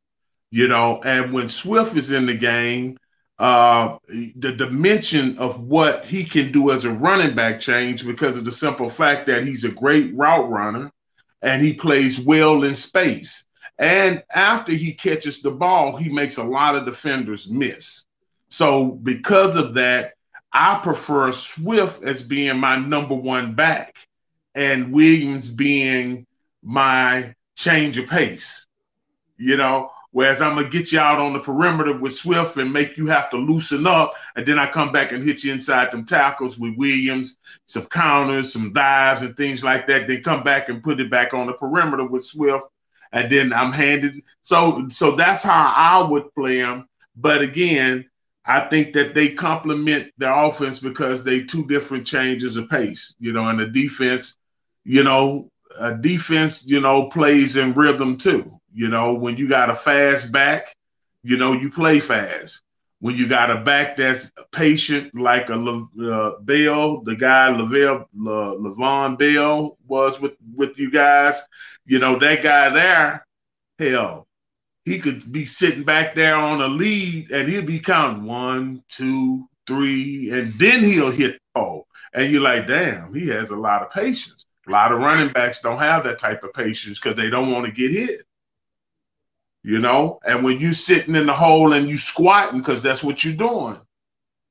You 0.54 0.68
know, 0.68 1.02
and 1.04 1.34
when 1.34 1.50
Swift 1.50 1.98
is 1.98 2.12
in 2.12 2.28
the 2.28 2.36
game, 2.36 3.00
uh, 3.40 3.98
the 4.08 4.52
dimension 4.52 5.40
of 5.40 5.60
what 5.60 6.06
he 6.06 6.24
can 6.24 6.52
do 6.52 6.70
as 6.70 6.86
a 6.86 6.92
running 6.92 7.34
back 7.34 7.60
change 7.60 8.06
because 8.06 8.38
of 8.38 8.46
the 8.46 8.52
simple 8.52 8.88
fact 8.88 9.26
that 9.26 9.48
he's 9.48 9.64
a 9.64 9.70
great 9.70 10.14
route 10.14 10.48
runner 10.52 10.92
and 11.42 11.64
he 11.64 11.74
plays 11.74 12.20
well 12.20 12.64
in 12.66 12.76
space. 12.76 13.48
And 13.80 14.24
after 14.32 14.74
he 14.74 14.94
catches 14.94 15.42
the 15.42 15.50
ball, 15.50 15.98
he 15.98 16.08
makes 16.08 16.38
a 16.38 16.44
lot 16.44 16.76
of 16.76 16.86
defenders 16.86 17.50
miss. 17.50 18.06
So, 18.50 18.92
because 18.92 19.56
of 19.56 19.74
that, 19.74 20.14
I 20.54 20.80
prefer 20.84 21.32
Swift 21.32 22.04
as 22.04 22.22
being 22.22 22.60
my 22.60 22.76
number 22.76 23.16
one 23.16 23.56
back 23.56 23.96
and 24.54 24.94
Williams 24.94 25.50
being 25.50 26.28
my 26.62 27.34
change 27.56 27.98
of 27.98 28.06
pace. 28.06 28.68
You 29.40 29.58
know, 29.58 29.90
whereas 30.14 30.42
I'm 30.42 30.56
gonna 30.56 30.70
get 30.70 30.92
you 30.92 31.00
out 31.00 31.20
on 31.20 31.34
the 31.34 31.40
perimeter 31.40 31.98
with 31.98 32.16
Swift 32.16 32.58
and 32.58 32.72
make 32.72 32.98
you 32.98 33.08
have 33.08 33.30
to 33.32 33.38
loosen 33.38 33.86
up, 33.86 34.14
and 34.36 34.46
then 34.46 34.58
I 34.58 34.68
come 34.68 34.92
back 34.92 35.12
and 35.12 35.24
hit 35.24 35.44
you 35.44 35.52
inside 35.54 35.92
them 35.92 36.06
tackles 36.06 36.58
with 36.58 36.78
Williams, 36.78 37.38
some 37.66 37.86
counters, 37.88 38.54
some 38.54 38.74
dives, 38.74 39.22
and 39.22 39.36
things 39.36 39.64
like 39.64 39.88
that. 39.88 40.08
Then 40.08 40.24
come 40.24 40.44
back 40.44 40.70
and 40.70 40.84
put 40.84 41.02
it 41.02 41.12
back 41.12 41.34
on 41.34 41.48
the 41.48 41.54
perimeter 41.54 42.06
with 42.06 42.26
Swift, 42.26 42.66
and 43.12 43.32
then 43.32 43.54
I'm 43.54 43.74
handed. 43.74 44.22
So, 44.42 44.88
so 44.90 45.16
that's 45.16 45.44
how 45.44 45.74
I 45.76 46.08
would 46.10 46.34
play 46.36 46.62
them. 46.62 46.88
But 47.18 47.42
again, 47.42 48.10
I 48.46 48.62
think 48.70 48.94
that 48.94 49.14
they 49.14 49.30
complement 49.30 50.12
their 50.18 50.34
offense 50.34 50.80
because 50.80 51.24
they 51.24 51.44
two 51.44 51.66
different 51.68 52.08
changes 52.08 52.58
of 52.58 52.70
pace, 52.70 53.16
you 53.20 53.34
know, 53.34 53.48
and 53.48 53.60
the 53.60 53.68
defense 53.68 54.38
you 54.84 55.04
know, 55.04 55.50
a 55.80 55.96
defense, 55.96 56.66
you 56.66 56.80
know, 56.82 57.10
plays 57.10 57.58
in 57.58 57.74
rhythm 57.74 58.18
too. 58.18 58.60
You 58.74 58.90
know, 58.90 59.14
when 59.14 59.38
you 59.38 59.48
got 59.48 59.70
a 59.70 59.76
fast 59.76 60.32
back, 60.32 60.76
you 61.24 61.38
know, 61.38 61.54
you 61.54 61.70
play 61.70 62.00
fast. 62.00 62.62
When 63.00 63.16
you 63.16 63.28
got 63.28 63.52
a 63.52 63.58
back 63.58 63.98
that's 63.98 64.32
patient, 64.52 65.14
like 65.14 65.50
a 65.50 65.56
uh, 65.56 66.40
Bell, 66.40 67.02
the 67.02 67.16
guy 67.16 67.50
Lavelle, 67.50 68.08
Le, 68.16 68.56
Le'Veon 68.58 69.18
Bell 69.18 69.78
was 69.86 70.22
with 70.22 70.34
with 70.56 70.78
you 70.78 70.90
guys, 70.90 71.42
you 71.86 72.00
know, 72.00 72.18
that 72.20 72.42
guy 72.42 72.70
there, 72.70 73.26
hell, 73.78 74.28
he 74.86 75.00
could 75.00 75.32
be 75.32 75.46
sitting 75.46 75.84
back 75.84 76.16
there 76.16 76.36
on 76.36 76.62
a 76.62 76.68
lead 76.68 77.32
and 77.32 77.48
he'll 77.50 77.62
be 77.62 77.80
counting 77.80 78.24
one, 78.24 78.84
two, 78.90 79.48
three, 79.68 80.30
and 80.32 80.52
then 80.54 80.84
he'll 80.84 81.12
hit 81.12 81.34
the 81.34 81.60
pole. 81.60 81.88
And 82.14 82.32
you're 82.32 82.42
like, 82.42 82.68
damn, 82.68 83.14
he 83.14 83.28
has 83.30 83.50
a 83.50 83.56
lot 83.56 83.82
of 83.82 83.92
patience. 83.92 84.46
A 84.68 84.72
lot 84.72 84.92
of 84.92 85.00
running 85.00 85.34
backs 85.34 85.62
don't 85.62 85.80
have 85.80 86.04
that 86.06 86.20
type 86.20 86.44
of 86.44 86.54
patience 86.54 87.00
because 87.00 87.18
they 87.18 87.30
don't 87.30 87.52
want 87.52 87.66
to 87.66 87.72
get 87.72 87.92
hit. 87.92 88.24
You 89.66 89.80
know, 89.80 90.20
and 90.26 90.44
when 90.44 90.60
you 90.60 90.74
sitting 90.74 91.16
in 91.16 91.26
the 91.26 91.34
hole 91.34 91.72
and 91.72 91.90
you 91.90 91.96
squatting 91.96 92.60
because 92.60 92.84
that's 92.84 93.02
what 93.02 93.24
you're 93.24 93.34
doing, 93.34 93.80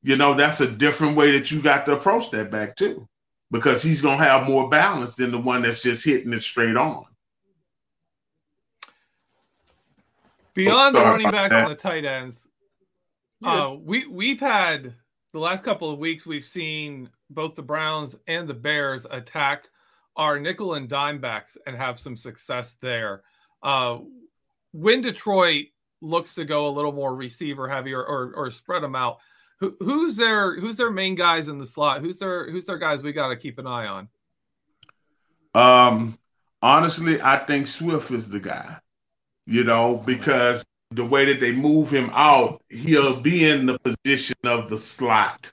you 0.03 0.17
know, 0.17 0.35
that's 0.35 0.61
a 0.61 0.71
different 0.71 1.17
way 1.17 1.33
that 1.33 1.51
you 1.51 1.61
got 1.61 1.85
to 1.87 1.93
approach 1.93 2.31
that 2.31 2.51
back 2.51 2.77
too, 2.77 3.07
because 3.51 3.83
he's 3.83 4.01
gonna 4.01 4.25
have 4.25 4.49
more 4.49 4.71
balance 4.71 5.15
than 5.15 5.31
the 5.31 5.39
one 5.39 5.63
that's 5.63 5.83
just 5.83 6.05
hitting 6.05 6.33
it 6.33 6.43
straight 6.43 6.77
on. 6.77 7.05
Beyond 10.55 10.97
oh, 10.97 11.01
the 11.01 11.05
running 11.07 11.31
back 11.31 11.53
on 11.53 11.69
the 11.69 11.75
tight 11.75 12.07
ends, 12.07 12.49
yeah. 13.41 13.67
uh, 13.67 13.75
we 13.75 14.07
we've 14.07 14.41
had 14.41 14.95
the 15.33 15.39
last 15.39 15.63
couple 15.63 15.91
of 15.91 15.99
weeks 15.99 16.27
we've 16.27 16.45
seen 16.45 17.11
both 17.31 17.55
the 17.55 17.63
Browns 17.63 18.17
and 18.29 18.49
the 18.49 18.55
Bears 18.55 19.07
attack 19.11 19.69
our 20.17 20.39
nickel 20.39 20.75
and 20.75 20.89
dime 20.89 21.21
backs 21.21 21.57
and 21.67 21.77
have 21.77 21.99
some 21.99 22.17
success 22.17 22.77
there. 22.81 23.23
Uh, 23.63 23.99
when 24.73 25.01
Detroit 25.01 25.67
looks 26.01 26.35
to 26.35 26.45
go 26.45 26.67
a 26.67 26.73
little 26.73 26.93
more 26.93 27.15
receiver 27.15 27.69
heavy 27.69 27.93
or, 27.93 28.05
or, 28.05 28.33
or 28.35 28.51
spread 28.51 28.83
them 28.83 28.97
out, 28.97 29.19
who, 29.61 29.77
who's 29.79 30.17
their 30.17 30.59
who's 30.59 30.77
their 30.77 30.91
main 30.91 31.15
guys 31.15 31.49
in 31.49 31.59
the 31.59 31.67
slot? 31.67 32.01
Who's 32.01 32.19
their 32.19 32.51
who's 32.51 32.65
their 32.65 32.79
guys 32.79 33.03
we 33.03 33.13
got 33.13 33.29
to 33.29 33.37
keep 33.37 33.59
an 33.59 33.67
eye 33.67 33.87
on? 33.87 34.09
Um, 35.55 36.19
honestly, 36.61 37.21
I 37.23 37.45
think 37.45 37.67
Swift 37.69 38.11
is 38.11 38.29
the 38.29 38.41
guy. 38.41 38.79
You 39.47 39.65
know, 39.65 40.03
because 40.05 40.65
the 40.91 41.05
way 41.05 41.25
that 41.27 41.41
they 41.41 41.53
move 41.53 41.91
him 41.91 42.11
out, 42.13 42.63
he'll 42.69 43.21
be 43.21 43.49
in 43.49 43.67
the 43.67 43.79
position 43.79 44.37
of 44.45 44.69
the 44.69 44.79
slot 44.79 45.53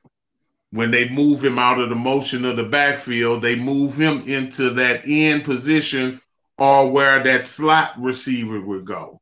when 0.72 0.92
they 0.92 1.10
move 1.10 1.44
him 1.44 1.58
out 1.58 1.80
of 1.80 1.90
the 1.90 1.96
motion 1.96 2.46
of 2.46 2.56
the 2.56 2.64
backfield, 2.64 3.42
they 3.42 3.56
move 3.56 4.00
him 4.00 4.22
into 4.22 4.70
that 4.72 5.08
end 5.08 5.44
position 5.44 6.22
or 6.60 6.92
where 6.92 7.24
that 7.24 7.46
slot 7.46 7.94
receiver 7.98 8.60
would 8.60 8.86
go. 8.86 9.20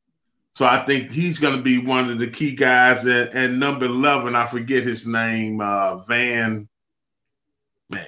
So 0.56 0.66
I 0.66 0.86
think 0.86 1.12
he's 1.12 1.38
going 1.38 1.56
to 1.56 1.62
be 1.62 1.78
one 1.78 2.10
of 2.10 2.18
the 2.18 2.28
key 2.28 2.56
guys. 2.56 3.06
And, 3.06 3.30
and 3.30 3.60
number 3.60 3.86
11, 3.86 4.36
I 4.36 4.48
forget 4.48 4.84
his 4.84 5.06
name, 5.06 5.62
uh, 5.62 5.98
Van. 5.98 6.68
Man, 7.90 8.06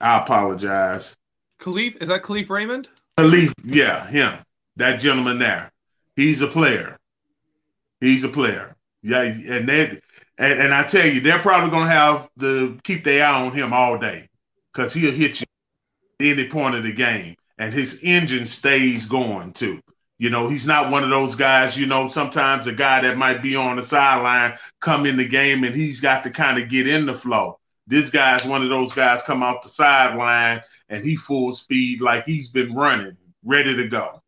I 0.00 0.18
apologize. 0.18 1.16
Kalif, 1.60 2.00
is 2.02 2.08
that 2.08 2.22
Kalif 2.22 2.48
Raymond? 2.48 2.88
Kalif, 3.18 3.52
yeah, 3.64 4.06
him. 4.08 4.38
That 4.76 5.00
gentleman 5.00 5.38
there. 5.38 5.70
He's 6.16 6.40
a 6.40 6.46
player. 6.46 6.98
He's 8.00 8.24
a 8.24 8.28
player. 8.28 8.74
Yeah, 9.02 9.22
and 9.22 9.68
they 9.68 10.00
and, 10.38 10.60
and 10.60 10.74
I 10.74 10.84
tell 10.84 11.06
you, 11.06 11.20
they're 11.20 11.38
probably 11.38 11.70
gonna 11.70 11.90
have 11.90 12.28
to 12.40 12.78
keep 12.84 13.04
their 13.04 13.24
eye 13.24 13.42
on 13.42 13.52
him 13.52 13.72
all 13.72 13.98
day 13.98 14.28
because 14.72 14.92
he'll 14.92 15.12
hit 15.12 15.40
you 15.40 15.46
at 16.20 16.38
any 16.38 16.48
point 16.48 16.74
of 16.74 16.82
the 16.82 16.92
game, 16.92 17.36
and 17.58 17.72
his 17.72 18.02
engine 18.02 18.46
stays 18.46 19.06
going 19.06 19.52
too. 19.52 19.80
You 20.18 20.30
know, 20.30 20.48
he's 20.48 20.66
not 20.66 20.90
one 20.90 21.04
of 21.04 21.10
those 21.10 21.36
guys, 21.36 21.76
you 21.76 21.86
know, 21.86 22.08
sometimes 22.08 22.66
a 22.66 22.72
guy 22.72 23.02
that 23.02 23.18
might 23.18 23.42
be 23.42 23.54
on 23.54 23.76
the 23.76 23.82
sideline 23.82 24.58
come 24.80 25.04
in 25.04 25.16
the 25.16 25.28
game 25.28 25.62
and 25.64 25.76
he's 25.76 26.00
got 26.00 26.24
to 26.24 26.30
kind 26.30 26.60
of 26.60 26.70
get 26.70 26.88
in 26.88 27.04
the 27.04 27.12
flow. 27.12 27.58
This 27.86 28.08
guy's 28.08 28.44
one 28.44 28.62
of 28.62 28.70
those 28.70 28.92
guys 28.92 29.22
come 29.22 29.42
off 29.42 29.62
the 29.62 29.68
sideline 29.68 30.62
and 30.88 31.04
he 31.04 31.16
full 31.16 31.54
speed 31.54 32.00
like 32.00 32.24
he's 32.24 32.48
been 32.48 32.74
running, 32.74 33.16
ready 33.44 33.76
to 33.76 33.88
go. 33.88 34.22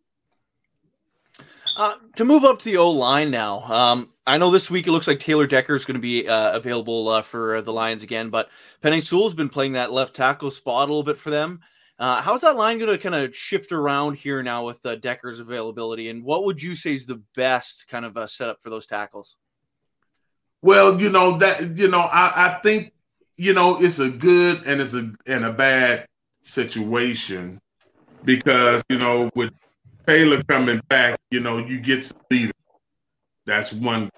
Uh, 1.76 1.94
to 2.16 2.24
move 2.24 2.44
up 2.44 2.58
to 2.58 2.64
the 2.66 2.76
O 2.76 2.90
line 2.90 3.30
now, 3.30 3.62
um, 3.62 4.12
I 4.26 4.36
know 4.36 4.50
this 4.50 4.68
week 4.68 4.88
it 4.88 4.90
looks 4.90 5.06
like 5.06 5.20
Taylor 5.20 5.46
Decker 5.46 5.74
is 5.74 5.84
going 5.84 5.94
to 5.94 6.00
be 6.00 6.28
uh, 6.28 6.54
available 6.54 7.08
uh, 7.08 7.22
for 7.22 7.62
the 7.62 7.72
Lions 7.72 8.02
again, 8.02 8.30
but 8.30 8.50
Penei 8.82 9.02
Sewell's 9.02 9.32
been 9.32 9.48
playing 9.48 9.72
that 9.72 9.92
left 9.92 10.14
tackle 10.14 10.50
spot 10.50 10.88
a 10.88 10.90
little 10.92 11.04
bit 11.04 11.18
for 11.18 11.30
them. 11.30 11.60
Uh, 11.98 12.22
how's 12.22 12.42
that 12.42 12.56
line 12.56 12.78
going 12.78 12.90
to 12.90 12.98
kind 12.98 13.14
of 13.14 13.34
shift 13.34 13.72
around 13.72 14.14
here 14.14 14.42
now 14.42 14.64
with 14.64 14.84
uh, 14.86 14.94
Decker's 14.94 15.40
availability? 15.40 16.08
And 16.08 16.22
what 16.22 16.44
would 16.44 16.62
you 16.62 16.74
say 16.74 16.94
is 16.94 17.06
the 17.06 17.22
best 17.34 17.88
kind 17.88 18.04
of 18.04 18.16
uh, 18.16 18.26
setup 18.26 18.62
for 18.62 18.70
those 18.70 18.86
tackles? 18.86 19.36
Well, 20.62 21.00
you 21.00 21.08
know 21.08 21.38
that 21.38 21.76
you 21.76 21.88
know 21.88 22.00
I, 22.00 22.48
I 22.48 22.60
think 22.62 22.92
you 23.36 23.52
know 23.52 23.80
it's 23.80 24.00
a 24.00 24.10
good 24.10 24.62
and 24.64 24.80
it's 24.80 24.94
a 24.94 25.12
and 25.26 25.44
a 25.44 25.52
bad 25.52 26.06
situation 26.42 27.60
because 28.24 28.82
you 28.88 28.98
know 28.98 29.30
with 29.36 29.52
Taylor 30.08 30.42
coming 30.44 30.80
back, 30.88 31.18
you 31.30 31.40
know, 31.40 31.58
you 31.58 31.78
get 31.78 32.02
some 32.02 32.18
leader. 32.30 32.52
That's 33.44 33.74
one. 33.74 34.08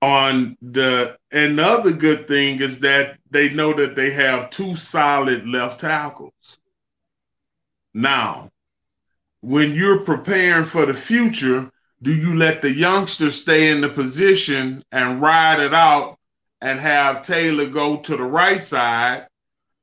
On 0.00 0.56
the 0.62 1.18
another 1.32 1.92
good 1.92 2.28
thing 2.28 2.60
is 2.60 2.78
that 2.80 3.18
they 3.30 3.48
know 3.50 3.72
that 3.74 3.96
they 3.96 4.10
have 4.10 4.50
two 4.50 4.76
solid 4.76 5.46
left 5.46 5.80
tackles. 5.80 6.58
Now, 7.94 8.50
when 9.40 9.74
you're 9.74 10.04
preparing 10.04 10.64
for 10.64 10.86
the 10.86 10.94
future, 10.94 11.70
do 12.02 12.14
you 12.14 12.36
let 12.36 12.62
the 12.62 12.70
youngster 12.70 13.30
stay 13.30 13.70
in 13.70 13.80
the 13.80 13.88
position 13.88 14.84
and 14.92 15.20
ride 15.20 15.60
it 15.60 15.74
out 15.74 16.18
and 16.60 16.78
have 16.78 17.22
Taylor 17.22 17.66
go 17.66 17.96
to 17.98 18.16
the 18.16 18.24
right 18.24 18.62
side 18.62 19.26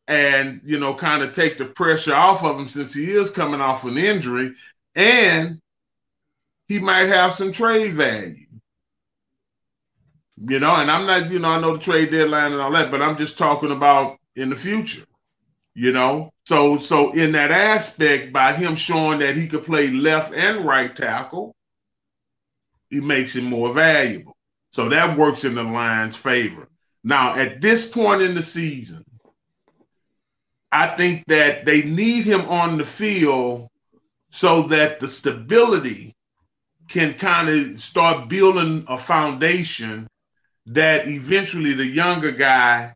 and 0.07 0.61
you 0.63 0.79
know 0.79 0.93
kind 0.93 1.23
of 1.23 1.33
take 1.33 1.57
the 1.57 1.65
pressure 1.65 2.15
off 2.15 2.43
of 2.43 2.59
him 2.59 2.69
since 2.69 2.93
he 2.93 3.11
is 3.11 3.31
coming 3.31 3.61
off 3.61 3.85
an 3.85 3.97
injury 3.97 4.53
and 4.93 5.59
he 6.67 6.79
might 6.79 7.07
have 7.07 7.33
some 7.33 7.51
trade 7.51 7.93
value 7.93 8.44
you 10.37 10.59
know 10.59 10.75
and 10.75 10.91
i'm 10.91 11.05
not 11.05 11.31
you 11.31 11.39
know 11.39 11.49
i 11.49 11.59
know 11.59 11.77
the 11.77 11.83
trade 11.83 12.11
deadline 12.11 12.53
and 12.53 12.61
all 12.61 12.71
that 12.71 12.91
but 12.91 13.01
i'm 13.01 13.17
just 13.17 13.37
talking 13.37 13.71
about 13.71 14.17
in 14.35 14.49
the 14.49 14.55
future 14.55 15.03
You 15.75 15.93
know, 15.93 16.31
so 16.45 16.77
so 16.77 17.11
in 17.13 17.33
that 17.33 17.51
aspect, 17.51 18.33
by 18.33 18.53
him 18.53 18.75
showing 18.75 19.19
that 19.19 19.35
he 19.37 19.47
could 19.47 19.63
play 19.63 19.87
left 19.89 20.33
and 20.33 20.65
right 20.65 20.93
tackle, 20.95 21.55
he 22.89 23.01
makes 23.01 23.35
him 23.35 23.45
more 23.45 23.73
valuable. 23.73 24.35
So 24.71 24.89
that 24.89 25.17
works 25.17 25.45
in 25.45 25.55
the 25.55 25.63
Lions' 25.63 26.15
favor. 26.15 26.67
Now, 27.03 27.35
at 27.35 27.61
this 27.61 27.87
point 27.87 28.21
in 28.21 28.35
the 28.35 28.41
season, 28.41 29.03
I 30.71 30.95
think 30.97 31.25
that 31.27 31.65
they 31.65 31.83
need 31.83 32.25
him 32.25 32.41
on 32.41 32.77
the 32.77 32.85
field 32.85 33.69
so 34.31 34.63
that 34.63 34.99
the 34.99 35.07
stability 35.07 36.15
can 36.89 37.15
kind 37.15 37.49
of 37.49 37.81
start 37.81 38.29
building 38.29 38.85
a 38.87 38.97
foundation 38.97 40.07
that 40.67 41.07
eventually 41.07 41.73
the 41.73 41.85
younger 41.85 42.31
guy 42.31 42.95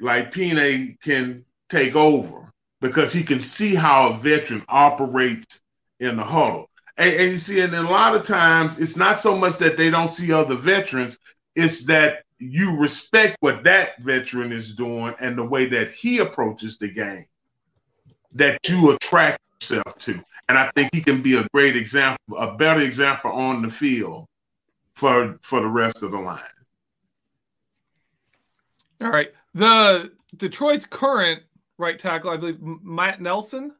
like 0.00 0.32
Penei 0.32 0.98
can 1.00 1.44
take 1.68 1.94
over 1.94 2.50
because 2.80 3.12
he 3.12 3.22
can 3.22 3.42
see 3.42 3.74
how 3.74 4.10
a 4.10 4.16
veteran 4.18 4.64
operates 4.68 5.60
in 6.00 6.16
the 6.16 6.24
huddle. 6.24 6.70
And, 6.96 7.14
and 7.14 7.30
you 7.32 7.36
see, 7.36 7.60
and 7.60 7.74
a 7.74 7.82
lot 7.82 8.16
of 8.16 8.24
times 8.26 8.80
it's 8.80 8.96
not 8.96 9.20
so 9.20 9.36
much 9.36 9.58
that 9.58 9.76
they 9.76 9.90
don't 9.90 10.10
see 10.10 10.32
other 10.32 10.54
veterans, 10.54 11.18
it's 11.54 11.84
that 11.86 12.24
you 12.38 12.76
respect 12.76 13.36
what 13.40 13.62
that 13.64 14.00
veteran 14.00 14.52
is 14.52 14.74
doing 14.74 15.14
and 15.20 15.36
the 15.36 15.44
way 15.44 15.66
that 15.66 15.90
he 15.92 16.18
approaches 16.18 16.78
the 16.78 16.88
game 16.88 17.26
that 18.32 18.58
you 18.68 18.90
attract 18.90 19.40
yourself 19.60 19.98
to. 19.98 20.22
And 20.48 20.58
I 20.58 20.70
think 20.74 20.90
he 20.92 21.02
can 21.02 21.22
be 21.22 21.36
a 21.36 21.46
great 21.52 21.76
example, 21.76 22.38
a 22.38 22.56
better 22.56 22.80
example 22.80 23.30
on 23.30 23.62
the 23.62 23.68
field 23.68 24.26
for 24.94 25.38
for 25.42 25.60
the 25.60 25.66
rest 25.66 26.02
of 26.02 26.12
the 26.12 26.18
line. 26.18 26.40
All 29.00 29.10
right. 29.10 29.32
The 29.54 30.12
Detroit's 30.36 30.86
current 30.86 31.42
right 31.78 31.98
tackle, 31.98 32.30
I 32.30 32.36
believe 32.36 32.58
Matt 32.60 33.20
Nelson. 33.20 33.72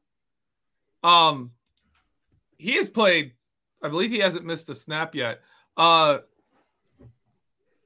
Um, 1.03 1.53
he 2.59 2.77
has 2.77 2.89
played. 2.89 3.33
I 3.83 3.89
believe 3.89 4.11
he 4.11 4.19
hasn't 4.19 4.45
missed 4.45 4.69
a 4.69 4.75
snap 4.75 5.15
yet. 5.15 5.41
Uh, 5.77 6.19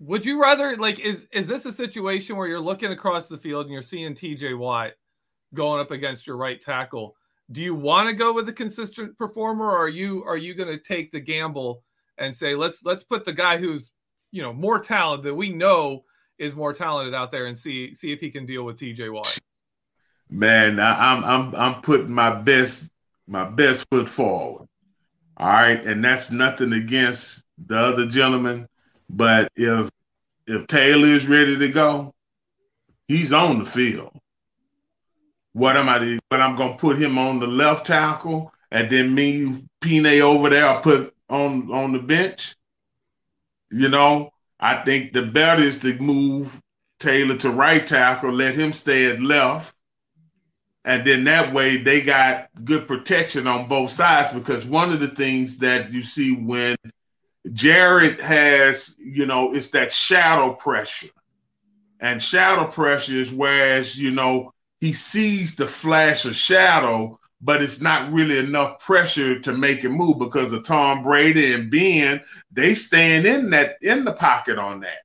would 0.00 0.26
you 0.26 0.40
rather 0.40 0.76
like 0.76 1.00
is 1.00 1.26
is 1.32 1.46
this 1.46 1.66
a 1.66 1.72
situation 1.72 2.36
where 2.36 2.48
you're 2.48 2.60
looking 2.60 2.92
across 2.92 3.28
the 3.28 3.38
field 3.38 3.66
and 3.66 3.72
you're 3.72 3.82
seeing 3.82 4.14
T.J. 4.14 4.54
Watt 4.54 4.92
going 5.54 5.80
up 5.80 5.90
against 5.90 6.26
your 6.26 6.36
right 6.36 6.60
tackle? 6.60 7.14
Do 7.52 7.62
you 7.62 7.74
want 7.74 8.08
to 8.08 8.14
go 8.14 8.32
with 8.32 8.48
a 8.48 8.52
consistent 8.52 9.16
performer, 9.16 9.66
or 9.66 9.78
are 9.78 9.88
you 9.88 10.24
are 10.24 10.36
you 10.36 10.54
going 10.54 10.68
to 10.68 10.82
take 10.82 11.10
the 11.10 11.20
gamble 11.20 11.84
and 12.18 12.34
say 12.34 12.54
let's 12.54 12.84
let's 12.84 13.04
put 13.04 13.24
the 13.24 13.32
guy 13.32 13.56
who's 13.56 13.92
you 14.32 14.42
know 14.42 14.52
more 14.52 14.78
talented 14.78 15.32
we 15.34 15.50
know 15.50 16.04
is 16.38 16.54
more 16.54 16.72
talented 16.72 17.14
out 17.14 17.30
there 17.30 17.46
and 17.46 17.58
see 17.58 17.94
see 17.94 18.12
if 18.12 18.20
he 18.20 18.30
can 18.30 18.46
deal 18.46 18.64
with 18.64 18.78
TJ 18.78 19.12
Watt. 19.12 19.38
Man, 20.30 20.80
I'm 20.80 21.24
I'm 21.24 21.54
I'm 21.54 21.82
putting 21.82 22.12
my 22.12 22.34
best 22.34 22.88
my 23.26 23.44
best 23.44 23.86
foot 23.90 24.08
forward. 24.08 24.66
All 25.36 25.48
right, 25.48 25.84
and 25.84 26.04
that's 26.04 26.30
nothing 26.30 26.72
against 26.72 27.44
the 27.66 27.76
other 27.76 28.06
gentleman, 28.06 28.68
but 29.10 29.50
if 29.56 29.90
if 30.46 30.66
Taylor 30.66 31.08
is 31.08 31.26
ready 31.26 31.58
to 31.58 31.68
go, 31.68 32.14
he's 33.08 33.32
on 33.32 33.58
the 33.58 33.64
field. 33.64 34.12
What 35.52 35.76
am 35.76 35.88
I? 35.88 36.18
But 36.30 36.40
I'm 36.40 36.56
gonna 36.56 36.76
put 36.76 36.98
him 36.98 37.18
on 37.18 37.40
the 37.40 37.46
left 37.46 37.86
tackle, 37.86 38.52
and 38.70 38.90
then 38.90 39.14
me 39.14 39.52
Penei 39.80 40.20
over 40.20 40.50
there. 40.50 40.68
I 40.68 40.80
put 40.80 41.14
on 41.28 41.70
on 41.72 41.92
the 41.92 42.00
bench. 42.00 42.54
You 43.70 43.88
know, 43.88 44.33
I 44.64 44.82
think 44.82 45.12
the 45.12 45.20
better 45.20 45.62
is 45.62 45.80
to 45.80 45.92
move 45.98 46.58
Taylor 46.98 47.36
to 47.36 47.50
right 47.50 47.86
tackle, 47.86 48.32
let 48.32 48.54
him 48.54 48.72
stay 48.72 49.10
at 49.10 49.20
left. 49.20 49.74
And 50.86 51.06
then 51.06 51.24
that 51.24 51.52
way 51.52 51.76
they 51.76 52.00
got 52.00 52.48
good 52.64 52.88
protection 52.88 53.46
on 53.46 53.68
both 53.68 53.90
sides 53.90 54.32
because 54.32 54.64
one 54.64 54.90
of 54.90 55.00
the 55.00 55.08
things 55.08 55.58
that 55.58 55.92
you 55.92 56.00
see 56.00 56.32
when 56.32 56.76
Jared 57.52 58.22
has, 58.22 58.96
you 58.98 59.26
know, 59.26 59.54
it's 59.54 59.68
that 59.70 59.92
shadow 59.92 60.54
pressure. 60.54 61.10
And 62.00 62.22
shadow 62.22 62.64
pressure 62.66 63.18
is 63.18 63.30
whereas, 63.30 63.98
you 63.98 64.12
know, 64.12 64.54
he 64.80 64.94
sees 64.94 65.56
the 65.56 65.66
flash 65.66 66.24
of 66.24 66.36
shadow, 66.36 67.20
but 67.44 67.62
it's 67.62 67.80
not 67.82 68.10
really 68.10 68.38
enough 68.38 68.78
pressure 68.78 69.38
to 69.38 69.52
make 69.52 69.84
it 69.84 69.90
move 69.90 70.18
because 70.18 70.52
of 70.52 70.64
Tom 70.64 71.02
Brady 71.02 71.52
and 71.52 71.70
Ben, 71.70 72.22
they 72.50 72.72
stand 72.74 73.26
in 73.26 73.50
that 73.50 73.76
in 73.82 74.04
the 74.04 74.12
pocket 74.12 74.58
on 74.58 74.80
that. 74.80 75.02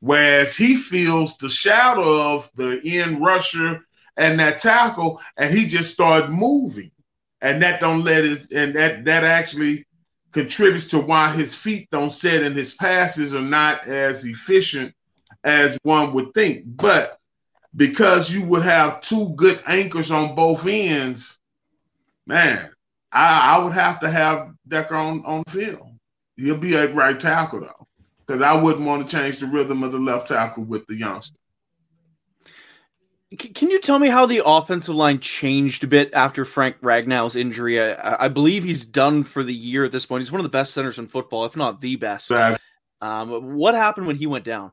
Whereas 0.00 0.56
he 0.56 0.76
feels 0.76 1.36
the 1.36 1.50
shadow 1.50 2.34
of 2.34 2.50
the 2.54 2.80
end 2.82 3.22
rusher 3.22 3.86
and 4.16 4.40
that 4.40 4.60
tackle, 4.60 5.20
and 5.36 5.56
he 5.56 5.66
just 5.66 5.92
started 5.92 6.30
moving. 6.30 6.90
And 7.42 7.62
that 7.62 7.80
don't 7.80 8.04
let 8.04 8.24
it 8.24 8.50
and 8.52 8.74
that 8.74 9.04
that 9.04 9.24
actually 9.24 9.84
contributes 10.32 10.88
to 10.88 10.98
why 10.98 11.30
his 11.30 11.54
feet 11.54 11.88
don't 11.90 12.12
set 12.12 12.42
and 12.42 12.56
his 12.56 12.72
passes 12.72 13.34
are 13.34 13.42
not 13.42 13.86
as 13.86 14.24
efficient 14.24 14.94
as 15.44 15.76
one 15.82 16.14
would 16.14 16.32
think. 16.32 16.64
But 16.66 17.18
because 17.76 18.32
you 18.32 18.44
would 18.44 18.62
have 18.62 19.02
two 19.02 19.34
good 19.36 19.62
anchors 19.66 20.10
on 20.10 20.34
both 20.34 20.64
ends, 20.66 21.38
man, 22.26 22.70
I, 23.10 23.56
I 23.56 23.58
would 23.58 23.72
have 23.72 24.00
to 24.00 24.10
have 24.10 24.52
Decker 24.66 24.94
on, 24.94 25.24
on 25.24 25.42
the 25.46 25.50
field. 25.50 25.88
He'll 26.36 26.56
be 26.56 26.74
a 26.74 26.92
right 26.92 27.18
tackle 27.18 27.60
though, 27.60 27.86
because 28.26 28.42
I 28.42 28.54
wouldn't 28.54 28.86
want 28.86 29.08
to 29.08 29.16
change 29.16 29.38
the 29.38 29.46
rhythm 29.46 29.82
of 29.82 29.92
the 29.92 29.98
left 29.98 30.28
tackle 30.28 30.64
with 30.64 30.86
the 30.86 30.96
youngster. 30.96 31.36
Can 33.38 33.70
you 33.70 33.80
tell 33.80 33.98
me 33.98 34.08
how 34.08 34.26
the 34.26 34.42
offensive 34.44 34.94
line 34.94 35.18
changed 35.18 35.84
a 35.84 35.86
bit 35.86 36.12
after 36.12 36.44
Frank 36.44 36.76
Ragnow's 36.82 37.34
injury? 37.34 37.80
I, 37.80 38.26
I, 38.26 38.28
believe 38.28 38.62
he's 38.62 38.84
done 38.84 39.24
for 39.24 39.42
the 39.42 39.54
year 39.54 39.86
at 39.86 39.92
this 39.92 40.04
point. 40.04 40.20
He's 40.20 40.30
one 40.30 40.40
of 40.40 40.44
the 40.44 40.50
best 40.50 40.74
centers 40.74 40.98
in 40.98 41.06
football, 41.06 41.46
if 41.46 41.56
not 41.56 41.80
the 41.80 41.96
best. 41.96 42.30
Um, 42.30 43.56
what 43.56 43.74
happened 43.74 44.06
when 44.06 44.16
he 44.16 44.26
went 44.26 44.44
down? 44.44 44.70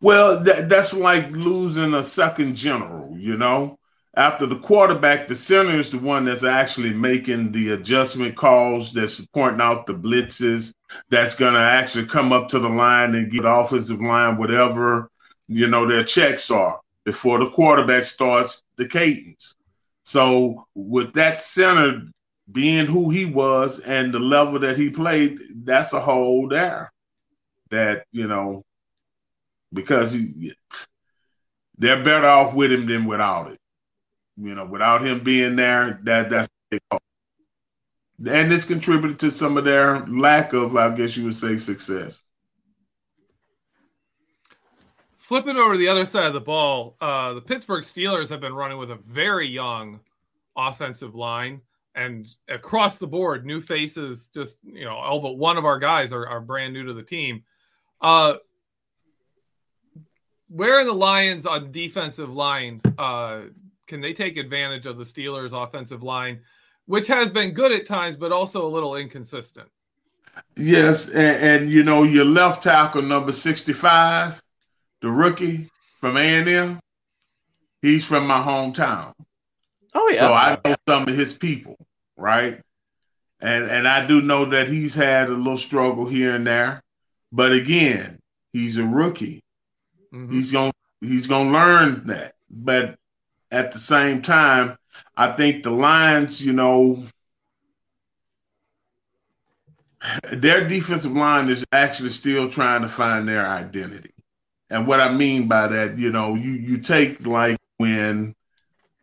Well, 0.00 0.42
that, 0.42 0.68
that's 0.68 0.94
like 0.94 1.30
losing 1.30 1.94
a 1.94 2.02
second 2.02 2.56
general, 2.56 3.16
you 3.16 3.36
know? 3.36 3.78
After 4.16 4.46
the 4.46 4.58
quarterback, 4.58 5.28
the 5.28 5.36
center 5.36 5.78
is 5.78 5.90
the 5.90 5.98
one 5.98 6.24
that's 6.24 6.44
actually 6.44 6.92
making 6.92 7.52
the 7.52 7.72
adjustment 7.72 8.34
calls, 8.34 8.92
that's 8.92 9.24
pointing 9.28 9.60
out 9.60 9.86
the 9.86 9.94
blitzes, 9.94 10.72
that's 11.10 11.34
going 11.34 11.54
to 11.54 11.60
actually 11.60 12.06
come 12.06 12.32
up 12.32 12.48
to 12.48 12.58
the 12.58 12.68
line 12.68 13.14
and 13.14 13.30
get 13.30 13.44
offensive 13.44 14.00
line 14.00 14.38
whatever 14.38 15.10
you 15.48 15.66
know 15.66 15.86
their 15.86 16.04
checks 16.04 16.50
are 16.50 16.80
before 17.04 17.38
the 17.38 17.50
quarterback 17.50 18.04
starts 18.04 18.64
the 18.76 18.86
cadence. 18.86 19.54
So 20.04 20.66
with 20.74 21.12
that 21.14 21.42
center 21.42 22.02
being 22.50 22.86
who 22.86 23.10
he 23.10 23.24
was 23.24 23.80
and 23.80 24.12
the 24.12 24.18
level 24.18 24.58
that 24.60 24.76
he 24.76 24.90
played, 24.90 25.40
that's 25.64 25.92
a 25.92 26.00
hole 26.00 26.48
there. 26.48 26.92
That 27.70 28.04
you 28.12 28.28
know, 28.28 28.62
because 29.72 30.12
he, 30.12 30.54
they're 31.78 32.02
better 32.02 32.26
off 32.28 32.54
with 32.54 32.72
him 32.72 32.86
than 32.86 33.04
without 33.04 33.50
it. 33.50 33.58
You 34.38 34.54
know, 34.54 34.66
without 34.66 35.04
him 35.04 35.24
being 35.24 35.56
there, 35.56 36.00
that 36.04 36.30
that's 36.30 36.48
and 38.24 38.50
this 38.50 38.64
contributed 38.64 39.18
to 39.20 39.30
some 39.30 39.56
of 39.56 39.64
their 39.64 40.00
lack 40.06 40.52
of, 40.52 40.76
I 40.76 40.94
guess 40.94 41.16
you 41.16 41.24
would 41.24 41.34
say, 41.34 41.56
success. 41.58 42.22
Flipping 45.18 45.56
over 45.56 45.74
to 45.74 45.78
the 45.78 45.88
other 45.88 46.06
side 46.06 46.24
of 46.24 46.32
the 46.32 46.40
ball, 46.40 46.96
uh, 47.00 47.34
the 47.34 47.40
Pittsburgh 47.40 47.84
Steelers 47.84 48.28
have 48.30 48.40
been 48.40 48.54
running 48.54 48.78
with 48.78 48.90
a 48.90 48.96
very 49.06 49.48
young 49.48 50.00
offensive 50.56 51.14
line, 51.14 51.60
and 51.94 52.26
across 52.48 52.96
the 52.96 53.06
board, 53.06 53.44
new 53.44 53.60
faces. 53.60 54.30
Just 54.32 54.56
you 54.64 54.84
know, 54.84 54.94
all 54.94 55.20
but 55.20 55.36
one 55.36 55.56
of 55.56 55.64
our 55.64 55.78
guys 55.78 56.12
are, 56.12 56.26
are 56.26 56.40
brand 56.40 56.72
new 56.72 56.84
to 56.84 56.94
the 56.94 57.02
team. 57.02 57.42
Uh, 58.00 58.34
where 60.48 60.78
are 60.78 60.84
the 60.84 60.92
Lions 60.92 61.44
on 61.44 61.72
defensive 61.72 62.32
line 62.32 62.80
uh, 62.96 63.42
can 63.86 64.00
they 64.00 64.12
take 64.12 64.36
advantage 64.36 64.86
of 64.86 64.96
the 64.96 65.04
Steelers' 65.04 65.52
offensive 65.52 66.02
line, 66.02 66.40
which 66.86 67.06
has 67.08 67.30
been 67.30 67.52
good 67.52 67.72
at 67.72 67.86
times, 67.86 68.16
but 68.16 68.32
also 68.32 68.66
a 68.66 68.68
little 68.68 68.96
inconsistent? 68.96 69.68
Yes, 70.56 71.10
and, 71.10 71.62
and 71.64 71.72
you 71.72 71.82
know 71.82 72.02
your 72.02 72.24
left 72.24 72.62
tackle 72.62 73.02
number 73.02 73.32
sixty-five, 73.32 74.40
the 75.00 75.10
rookie 75.10 75.68
from 76.00 76.16
A 76.16 76.20
and 76.20 76.48
M, 76.48 76.80
he's 77.82 78.04
from 78.04 78.26
my 78.26 78.42
hometown. 78.42 79.12
Oh 79.94 80.10
yeah. 80.12 80.20
So 80.20 80.32
I 80.34 80.58
know 80.64 80.76
some 80.86 81.08
of 81.08 81.16
his 81.16 81.32
people, 81.32 81.76
right? 82.16 82.60
And 83.40 83.64
and 83.64 83.88
I 83.88 84.06
do 84.06 84.20
know 84.20 84.50
that 84.50 84.68
he's 84.68 84.94
had 84.94 85.28
a 85.28 85.32
little 85.32 85.58
struggle 85.58 86.06
here 86.06 86.34
and 86.34 86.46
there, 86.46 86.82
but 87.32 87.52
again, 87.52 88.18
he's 88.52 88.76
a 88.76 88.84
rookie. 88.84 89.42
Mm-hmm. 90.12 90.34
He's 90.34 90.52
gonna 90.52 90.72
he's 91.00 91.26
gonna 91.26 91.50
learn 91.50 92.06
that. 92.08 92.34
But 92.50 92.98
at 93.50 93.72
the 93.72 93.78
same 93.78 94.22
time, 94.22 94.76
I 95.16 95.32
think 95.32 95.62
the 95.62 95.70
Lions, 95.70 96.40
you 96.40 96.52
know, 96.52 97.04
their 100.32 100.66
defensive 100.68 101.12
line 101.12 101.48
is 101.48 101.64
actually 101.72 102.10
still 102.10 102.48
trying 102.48 102.82
to 102.82 102.88
find 102.88 103.28
their 103.28 103.46
identity. 103.46 104.12
And 104.70 104.86
what 104.86 105.00
I 105.00 105.12
mean 105.12 105.48
by 105.48 105.68
that, 105.68 105.98
you 105.98 106.10
know, 106.10 106.34
you 106.34 106.52
you 106.52 106.78
take 106.78 107.24
like 107.26 107.58
when 107.78 108.34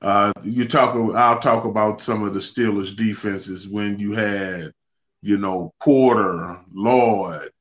uh, 0.02 0.34
you 0.44 0.68
talk. 0.68 0.96
I'll 1.16 1.40
talk 1.40 1.64
about 1.66 2.02
some 2.02 2.24
of 2.24 2.34
the 2.34 2.42
Steelers' 2.42 2.96
defenses 2.96 3.68
when 3.68 3.98
you 4.00 4.12
had, 4.12 4.74
you 5.22 5.38
know, 5.38 5.74
Porter, 5.82 6.60
Lloyd, 6.74 7.52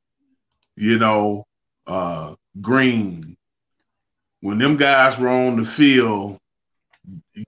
you 0.75 0.99
know, 0.99 1.45
uh, 1.87 2.35
Greene. 2.59 3.37
When 4.41 4.57
them 4.57 4.75
guys 4.75 5.17
were 5.17 5.29
on 5.29 5.55
the 5.55 5.65
field, 5.65 6.37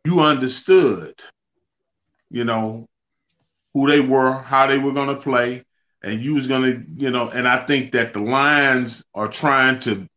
you 0.03 0.19
understood, 0.19 1.21
you 2.29 2.43
know, 2.43 2.87
who 3.73 3.89
they 3.89 3.99
were, 3.99 4.33
how 4.33 4.67
they 4.67 4.77
were 4.77 4.93
going 4.93 5.15
to 5.15 5.21
play, 5.21 5.63
and 6.03 6.21
you 6.21 6.35
was 6.35 6.47
going 6.47 6.63
to, 6.63 6.83
you 6.95 7.09
know, 7.09 7.29
and 7.29 7.47
I 7.47 7.65
think 7.65 7.91
that 7.93 8.13
the 8.13 8.19
Lions 8.19 9.03
are 9.13 9.27
trying 9.27 9.79
to, 9.81 10.07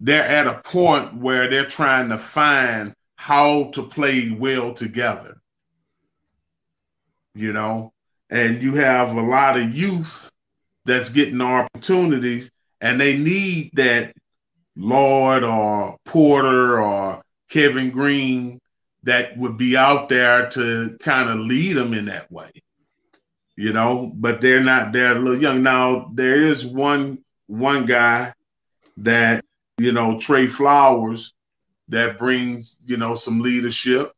they're 0.00 0.24
at 0.24 0.46
a 0.46 0.60
point 0.62 1.14
where 1.14 1.48
they're 1.48 1.66
trying 1.66 2.08
to 2.10 2.18
find 2.18 2.94
how 3.16 3.64
to 3.74 3.82
play 3.82 4.30
well 4.30 4.74
together, 4.74 5.36
you 7.34 7.52
know, 7.52 7.92
and 8.30 8.62
you 8.62 8.74
have 8.74 9.14
a 9.16 9.20
lot 9.20 9.58
of 9.58 9.74
youth 9.74 10.30
that's 10.84 11.08
getting 11.08 11.40
opportunities 11.40 12.50
and 12.80 13.00
they 13.00 13.16
need 13.16 13.70
that 13.74 14.14
Lord 14.76 15.44
or 15.44 15.96
Porter 16.04 16.80
or 16.80 17.22
Kevin 17.50 17.90
Greene 17.90 18.60
that 19.04 19.36
would 19.38 19.56
be 19.56 19.76
out 19.76 20.08
there 20.08 20.50
to 20.50 20.96
kind 21.00 21.30
of 21.30 21.38
lead 21.38 21.74
them 21.74 21.94
in 21.94 22.06
that 22.06 22.30
way 22.30 22.50
you 23.58 23.72
know, 23.72 24.12
but 24.14 24.40
they're 24.40 24.62
not 24.62 24.92
they're 24.92 25.16
a 25.16 25.18
little 25.18 25.42
young. 25.42 25.64
Now 25.64 26.12
there 26.14 26.40
is 26.40 26.64
one 26.64 27.24
one 27.48 27.86
guy 27.86 28.32
that, 28.98 29.44
you 29.78 29.90
know, 29.90 30.16
Trey 30.20 30.46
Flowers 30.46 31.34
that 31.88 32.20
brings, 32.20 32.78
you 32.86 32.96
know, 32.96 33.16
some 33.16 33.40
leadership, 33.40 34.12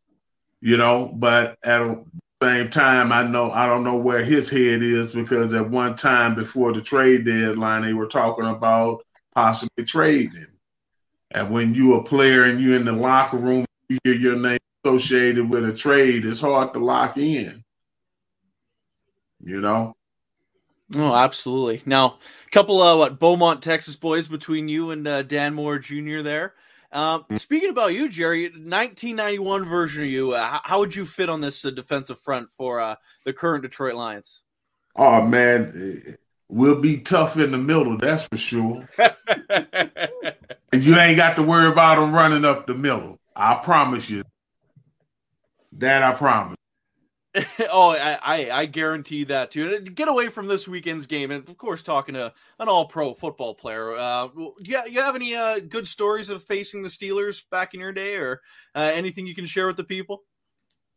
you 0.60 0.76
know, 0.76 1.10
but 1.14 1.56
at 1.64 1.78
the 1.78 2.04
same 2.42 2.68
time, 2.68 3.12
I 3.12 3.26
know 3.26 3.50
I 3.50 3.64
don't 3.64 3.82
know 3.82 3.96
where 3.96 4.22
his 4.22 4.50
head 4.50 4.82
is 4.82 5.14
because 5.14 5.54
at 5.54 5.70
one 5.70 5.96
time 5.96 6.34
before 6.34 6.74
the 6.74 6.82
trade 6.82 7.24
deadline, 7.24 7.80
they 7.80 7.94
were 7.94 8.08
talking 8.08 8.44
about 8.44 9.06
possibly 9.34 9.86
trading. 9.86 10.48
And 11.30 11.50
when 11.50 11.74
you 11.74 11.94
a 11.94 12.04
player 12.04 12.44
and 12.44 12.60
you're 12.60 12.76
in 12.76 12.84
the 12.84 12.92
locker 12.92 13.38
room, 13.38 13.64
you 13.88 13.98
hear 14.04 14.12
your 14.12 14.36
name 14.36 14.58
associated 14.84 15.50
with 15.50 15.68
a 15.68 15.72
trade, 15.72 16.24
it's 16.24 16.40
hard 16.40 16.72
to 16.72 16.78
lock 16.78 17.16
in 17.16 17.64
you 19.42 19.60
know. 19.60 19.96
Oh, 20.96 21.14
absolutely. 21.14 21.82
Now, 21.86 22.18
a 22.46 22.50
couple 22.50 22.82
of 22.82 22.98
what 22.98 23.18
Beaumont, 23.18 23.62
Texas 23.62 23.96
boys 23.96 24.26
between 24.26 24.68
you 24.68 24.90
and 24.90 25.06
uh, 25.06 25.22
Dan 25.22 25.54
Moore 25.54 25.78
Jr. 25.78 26.20
there. 26.20 26.54
Um, 26.92 27.22
mm-hmm. 27.22 27.36
speaking 27.36 27.70
about 27.70 27.94
you, 27.94 28.08
Jerry, 28.08 28.44
1991 28.46 29.64
version 29.64 30.02
of 30.02 30.08
you, 30.08 30.32
uh, 30.32 30.58
how 30.64 30.80
would 30.80 30.94
you 30.94 31.06
fit 31.06 31.30
on 31.30 31.40
this 31.40 31.64
uh, 31.64 31.70
defensive 31.70 32.18
front 32.20 32.50
for 32.56 32.80
uh, 32.80 32.96
the 33.24 33.32
current 33.32 33.62
Detroit 33.62 33.94
Lions? 33.94 34.42
Oh 34.96 35.22
man, 35.22 36.16
we'll 36.48 36.80
be 36.80 36.98
tough 36.98 37.36
in 37.36 37.52
the 37.52 37.58
middle, 37.58 37.96
that's 37.96 38.26
for 38.26 38.36
sure. 38.36 38.88
you 40.72 40.96
ain't 40.98 41.16
got 41.16 41.36
to 41.36 41.44
worry 41.44 41.70
about 41.70 42.00
them 42.00 42.12
running 42.12 42.44
up 42.44 42.66
the 42.66 42.74
middle. 42.74 43.20
I 43.36 43.54
promise 43.54 44.10
you. 44.10 44.24
That 45.72 46.02
I 46.02 46.12
promise. 46.12 46.56
oh, 47.70 47.90
I, 47.92 48.18
I, 48.22 48.50
I 48.50 48.66
guarantee 48.66 49.24
that 49.24 49.52
too. 49.52 49.80
Get 49.80 50.09
away 50.09 50.28
from 50.30 50.48
this 50.48 50.66
weekend's 50.66 51.06
game, 51.06 51.30
and 51.30 51.48
of 51.48 51.56
course, 51.56 51.83
talking 51.83 52.14
to 52.14 52.33
an 52.59 52.68
All-Pro 52.68 53.14
football 53.14 53.54
player. 53.54 53.94
Uh, 53.94 54.28
yeah, 54.59 54.85
you 54.87 55.00
have 55.00 55.14
any 55.14 55.35
uh, 55.35 55.61
good 55.61 55.87
stories 55.87 56.28
of 56.28 56.42
facing 56.42 56.83
the 56.83 56.88
Steelers 56.88 57.44
back 57.50 57.72
in 57.72 57.80
your 57.80 57.92
day, 57.92 58.16
or 58.16 58.40
uh, 58.74 58.90
anything 58.92 59.26
you 59.26 59.35
can 59.35 59.46
share 59.46 59.68
with 59.68 59.76
the 59.76 59.85
people? 59.85 60.24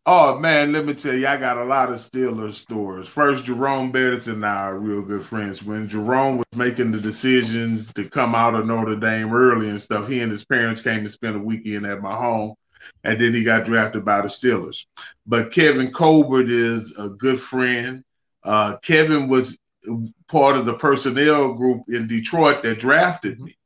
Oh 0.05 0.37
man, 0.37 0.73
let 0.73 0.85
me 0.85 0.95
tell 0.95 1.13
you, 1.13 1.27
I 1.27 1.37
got 1.37 1.57
a 1.57 1.63
lot 1.63 1.89
of 1.89 1.99
Steelers 1.99 2.55
stories. 2.55 3.07
First, 3.07 3.45
Jerome 3.45 3.91
Bettis 3.91 4.27
and 4.27 4.45
I 4.45 4.63
are 4.63 4.77
real 4.77 5.01
good 5.01 5.23
friends. 5.23 5.63
When 5.63 5.87
Jerome 5.87 6.37
was 6.37 6.47
making 6.55 6.91
the 6.91 6.99
decisions 6.99 7.93
to 7.93 8.09
come 8.09 8.35
out 8.35 8.55
of 8.55 8.65
Notre 8.65 8.97
Dame 8.97 9.33
early 9.33 9.69
and 9.69 9.81
stuff, 9.81 10.09
he 10.09 10.19
and 10.19 10.31
his 10.31 10.43
parents 10.43 10.81
came 10.81 11.03
to 11.05 11.09
spend 11.09 11.37
a 11.37 11.39
weekend 11.39 11.85
at 11.85 12.01
my 12.01 12.15
home 12.15 12.55
and 13.03 13.19
then 13.19 13.33
he 13.33 13.43
got 13.43 13.65
drafted 13.65 14.05
by 14.05 14.21
the 14.21 14.27
Steelers. 14.27 14.85
But 15.25 15.51
Kevin 15.51 15.91
Colbert 15.91 16.49
is 16.49 16.93
a 16.97 17.09
good 17.09 17.39
friend. 17.39 18.03
Uh, 18.43 18.77
Kevin 18.77 19.29
was 19.29 19.57
part 20.27 20.57
of 20.57 20.65
the 20.65 20.73
personnel 20.73 21.53
group 21.53 21.83
in 21.89 22.07
Detroit 22.07 22.63
that 22.63 22.79
drafted 22.79 23.39
me. 23.39 23.57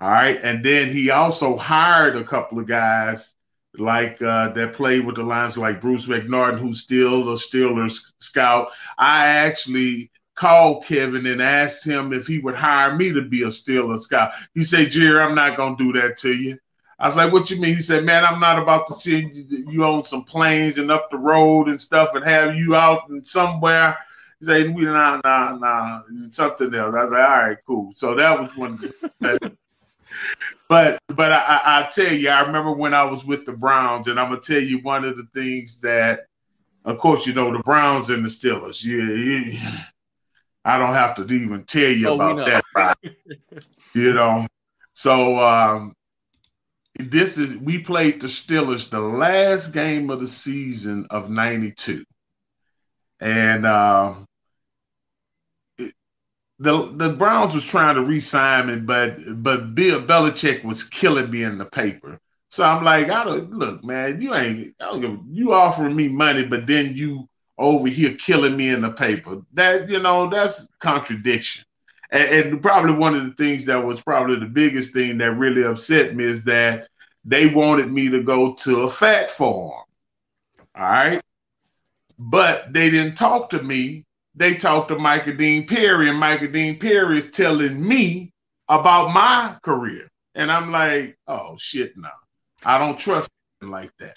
All 0.00 0.10
right, 0.10 0.40
and 0.42 0.64
then 0.64 0.90
he 0.90 1.10
also 1.10 1.56
hired 1.56 2.16
a 2.16 2.24
couple 2.24 2.58
of 2.58 2.66
guys 2.66 3.34
like 3.74 4.20
uh, 4.22 4.48
that 4.52 4.72
played 4.72 5.04
with 5.04 5.16
the 5.16 5.22
Lions, 5.22 5.58
like 5.58 5.80
Bruce 5.80 6.06
McNorton, 6.06 6.58
who's 6.58 6.82
still 6.82 7.28
a 7.30 7.34
Steelers 7.34 8.12
scout. 8.18 8.68
I 8.98 9.26
actually 9.26 10.10
called 10.34 10.86
Kevin 10.86 11.26
and 11.26 11.42
asked 11.42 11.84
him 11.84 12.14
if 12.14 12.26
he 12.26 12.38
would 12.38 12.54
hire 12.54 12.96
me 12.96 13.12
to 13.12 13.22
be 13.22 13.42
a 13.42 13.48
Steelers 13.48 14.00
scout. 14.00 14.32
He 14.54 14.64
said, 14.64 14.90
"Jerry, 14.90 15.20
I'm 15.20 15.34
not 15.34 15.56
gonna 15.56 15.76
do 15.76 15.92
that 15.92 16.16
to 16.18 16.32
you." 16.32 16.58
I 17.00 17.06
was 17.06 17.16
like, 17.16 17.32
"What 17.32 17.50
you 17.50 17.58
mean?" 17.58 17.76
He 17.76 17.82
said, 17.82 18.04
"Man, 18.04 18.24
I'm 18.24 18.40
not 18.40 18.58
about 18.58 18.86
to 18.88 18.94
send 18.94 19.34
you 19.34 19.84
on 19.84 20.04
some 20.04 20.22
planes 20.22 20.76
and 20.76 20.90
up 20.90 21.10
the 21.10 21.16
road 21.16 21.68
and 21.68 21.80
stuff 21.80 22.14
and 22.14 22.24
have 22.24 22.54
you 22.54 22.76
out 22.76 23.08
and 23.08 23.26
somewhere." 23.26 23.96
He 24.38 24.46
said, 24.46 24.74
"We 24.74 24.84
nah, 24.84 25.20
nah, 25.24 25.56
nah, 25.56 26.02
something 26.30 26.74
else." 26.74 26.94
I 26.94 27.04
was 27.04 27.10
like, 27.10 27.28
"All 27.28 27.42
right, 27.42 27.58
cool." 27.66 27.92
So 27.96 28.14
that 28.14 28.38
was 28.38 28.54
one. 28.54 28.78
but 30.68 30.98
but 31.08 31.32
I, 31.32 31.60
I 31.64 31.90
tell 31.90 32.12
you, 32.12 32.28
I 32.28 32.42
remember 32.42 32.72
when 32.72 32.92
I 32.92 33.04
was 33.04 33.24
with 33.24 33.46
the 33.46 33.52
Browns, 33.52 34.06
and 34.06 34.20
I'm 34.20 34.28
gonna 34.28 34.42
tell 34.42 34.60
you 34.60 34.80
one 34.80 35.04
of 35.04 35.16
the 35.16 35.26
things 35.34 35.80
that, 35.80 36.26
of 36.84 36.98
course, 36.98 37.26
you 37.26 37.32
know 37.32 37.50
the 37.50 37.60
Browns 37.60 38.10
and 38.10 38.24
the 38.24 38.28
Steelers. 38.28 38.84
Yeah, 38.84 39.54
yeah 39.54 39.84
I 40.64 40.78
don't 40.78 40.92
have 40.92 41.14
to 41.16 41.26
even 41.26 41.64
tell 41.64 41.90
you 41.90 42.08
oh, 42.08 42.14
about 42.14 42.46
that. 42.46 42.64
Right? 42.74 43.16
you 43.94 44.12
know, 44.12 44.46
so 44.92 45.38
um, 45.38 45.94
this 47.00 47.38
is 47.38 47.56
we 47.56 47.78
played 47.78 48.20
the 48.20 48.28
Steelers 48.28 48.90
the 48.90 49.00
last 49.00 49.72
game 49.72 50.10
of 50.10 50.20
the 50.20 50.28
season 50.28 51.06
of 51.10 51.30
'92, 51.30 52.04
and 53.20 53.66
uh, 53.66 54.14
it, 55.78 55.94
the 56.58 56.92
the 56.94 57.10
Browns 57.10 57.54
was 57.54 57.64
trying 57.64 57.96
to 57.96 58.02
re-sign 58.02 58.66
me, 58.68 58.76
but 58.76 59.42
but 59.42 59.74
Bill 59.74 60.02
Belichick 60.02 60.64
was 60.64 60.82
killing 60.82 61.30
me 61.30 61.42
in 61.42 61.58
the 61.58 61.66
paper. 61.66 62.20
So 62.50 62.64
I'm 62.64 62.84
like, 62.84 63.10
I 63.10 63.24
don't 63.24 63.52
look, 63.52 63.84
man. 63.84 64.20
You 64.20 64.34
ain't 64.34 64.74
I 64.80 64.86
don't 64.86 65.00
give, 65.00 65.18
you 65.30 65.52
offering 65.52 65.94
me 65.94 66.08
money, 66.08 66.44
but 66.44 66.66
then 66.66 66.94
you 66.94 67.28
over 67.58 67.88
here 67.88 68.14
killing 68.14 68.56
me 68.56 68.70
in 68.70 68.80
the 68.80 68.90
paper. 68.90 69.42
That 69.52 69.88
you 69.88 70.00
know 70.00 70.28
that's 70.28 70.68
contradiction. 70.80 71.64
And, 72.10 72.52
and, 72.52 72.62
probably 72.62 72.94
one 72.94 73.14
of 73.14 73.24
the 73.24 73.32
things 73.34 73.64
that 73.66 73.84
was 73.84 74.00
probably 74.00 74.40
the 74.40 74.46
biggest 74.46 74.92
thing 74.92 75.18
that 75.18 75.32
really 75.32 75.62
upset 75.62 76.16
me 76.16 76.24
is 76.24 76.42
that 76.44 76.88
they 77.24 77.46
wanted 77.46 77.90
me 77.92 78.08
to 78.08 78.22
go 78.22 78.54
to 78.54 78.82
a 78.82 78.90
fat 78.90 79.30
farm. 79.30 79.84
All 80.74 80.82
right. 80.82 81.22
But 82.18 82.72
they 82.72 82.90
didn't 82.90 83.16
talk 83.16 83.50
to 83.50 83.62
me. 83.62 84.04
They 84.34 84.54
talked 84.54 84.88
to 84.88 84.98
Michael 84.98 85.36
Dean 85.36 85.66
Perry, 85.66 86.08
and 86.08 86.18
Michael 86.18 86.52
Dean 86.52 86.78
Perry 86.78 87.18
is 87.18 87.30
telling 87.30 87.86
me 87.86 88.32
about 88.68 89.12
my 89.12 89.56
career. 89.62 90.08
And 90.34 90.50
I'm 90.50 90.70
like, 90.70 91.16
oh 91.26 91.56
shit, 91.58 91.96
no. 91.96 92.10
I 92.64 92.78
don't 92.78 92.98
trust 92.98 93.28
like 93.62 93.90
that. 93.98 94.16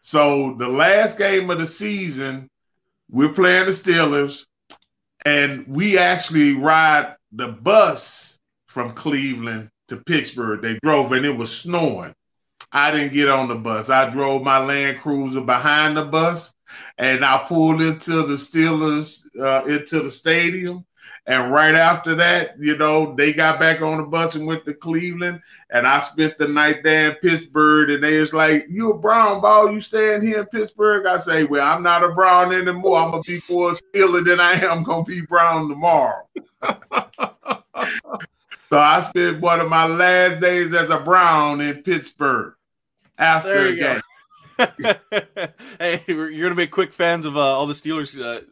So 0.00 0.54
the 0.58 0.68
last 0.68 1.16
game 1.16 1.48
of 1.50 1.60
the 1.60 1.66
season, 1.66 2.48
we're 3.10 3.32
playing 3.32 3.66
the 3.66 3.72
Steelers, 3.72 4.44
and 5.24 5.66
we 5.66 5.96
actually 5.98 6.54
ride 6.54 7.16
the 7.32 7.48
bus 7.48 8.38
from 8.66 8.92
Cleveland 8.92 9.70
to 9.88 9.96
Pittsburgh. 9.98 10.60
They 10.60 10.78
drove 10.82 11.12
and 11.12 11.24
it 11.24 11.30
was 11.30 11.56
snowing. 11.56 12.14
I 12.74 12.90
didn't 12.90 13.14
get 13.14 13.28
on 13.28 13.46
the 13.46 13.54
bus. 13.54 13.88
I 13.88 14.10
drove 14.10 14.42
my 14.42 14.58
Land 14.58 14.98
Cruiser 15.00 15.40
behind 15.40 15.96
the 15.96 16.04
bus, 16.06 16.52
and 16.98 17.24
I 17.24 17.44
pulled 17.46 17.80
into 17.80 18.26
the 18.26 18.34
Steelers 18.34 19.24
uh, 19.40 19.64
into 19.66 20.00
the 20.00 20.10
stadium. 20.10 20.84
And 21.26 21.52
right 21.52 21.74
after 21.74 22.16
that, 22.16 22.56
you 22.58 22.76
know, 22.76 23.14
they 23.14 23.32
got 23.32 23.58
back 23.60 23.80
on 23.80 23.98
the 23.98 24.02
bus 24.02 24.34
and 24.34 24.46
went 24.46 24.66
to 24.66 24.74
Cleveland. 24.74 25.40
And 25.70 25.86
I 25.86 26.00
spent 26.00 26.36
the 26.36 26.48
night 26.48 26.82
there 26.82 27.12
in 27.12 27.16
Pittsburgh. 27.16 27.90
And 27.90 28.02
they 28.02 28.18
was 28.18 28.34
like, 28.34 28.66
You 28.68 28.90
a 28.90 28.98
Brown 28.98 29.40
ball, 29.40 29.72
you 29.72 29.80
staying 29.80 30.20
here 30.20 30.40
in 30.40 30.46
Pittsburgh? 30.46 31.06
I 31.06 31.16
say, 31.16 31.44
Well, 31.44 31.66
I'm 31.66 31.82
not 31.82 32.04
a 32.04 32.08
Brown 32.08 32.52
anymore. 32.52 32.98
I'm 32.98 33.12
gonna 33.12 33.22
be 33.22 33.40
more 33.48 33.72
Steeler 33.72 34.22
than 34.22 34.38
I 34.38 34.60
am 34.66 34.82
gonna 34.82 35.04
be 35.04 35.22
Brown 35.22 35.68
tomorrow. 35.70 36.28
so 38.68 38.78
I 38.78 39.06
spent 39.08 39.40
one 39.40 39.60
of 39.60 39.70
my 39.70 39.86
last 39.86 40.40
days 40.42 40.74
as 40.74 40.90
a 40.90 40.98
Brown 40.98 41.62
in 41.62 41.82
Pittsburgh 41.82 42.54
after 43.18 43.48
there 43.48 43.68
you 43.68 43.80
go. 43.80 44.00
hey, 45.80 46.04
you're 46.06 46.42
gonna 46.42 46.54
be 46.54 46.66
quick 46.66 46.92
fans 46.92 47.24
of 47.24 47.36
uh, 47.36 47.40
all 47.40 47.66
the 47.66 47.74
Steelers 47.74 48.20
uh, 48.20 48.42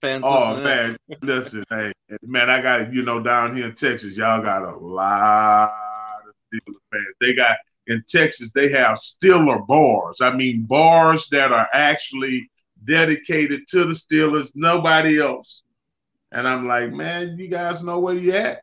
fans. 0.00 0.24
Oh 0.26 0.62
man, 0.62 0.96
listen, 1.22 1.64
hey 1.70 1.92
man, 2.22 2.48
I 2.48 2.60
got 2.62 2.92
you 2.92 3.02
know 3.02 3.20
down 3.20 3.56
here 3.56 3.66
in 3.66 3.74
Texas, 3.74 4.16
y'all 4.16 4.42
got 4.42 4.62
a 4.62 4.76
lot 4.76 5.72
of 6.26 6.34
Steelers 6.52 6.76
fans. 6.92 7.14
They 7.20 7.34
got 7.34 7.56
in 7.86 8.04
Texas, 8.08 8.52
they 8.54 8.70
have 8.70 8.98
Steeler 8.98 9.66
bars. 9.66 10.18
I 10.20 10.32
mean, 10.32 10.62
bars 10.62 11.28
that 11.32 11.50
are 11.52 11.68
actually 11.74 12.50
dedicated 12.86 13.66
to 13.68 13.84
the 13.84 13.94
Steelers, 13.94 14.50
nobody 14.54 15.20
else. 15.20 15.62
And 16.32 16.46
I'm 16.46 16.68
like, 16.68 16.92
man, 16.92 17.36
you 17.36 17.48
guys 17.48 17.82
know 17.82 17.98
where 17.98 18.14
you 18.14 18.32
at. 18.32 18.62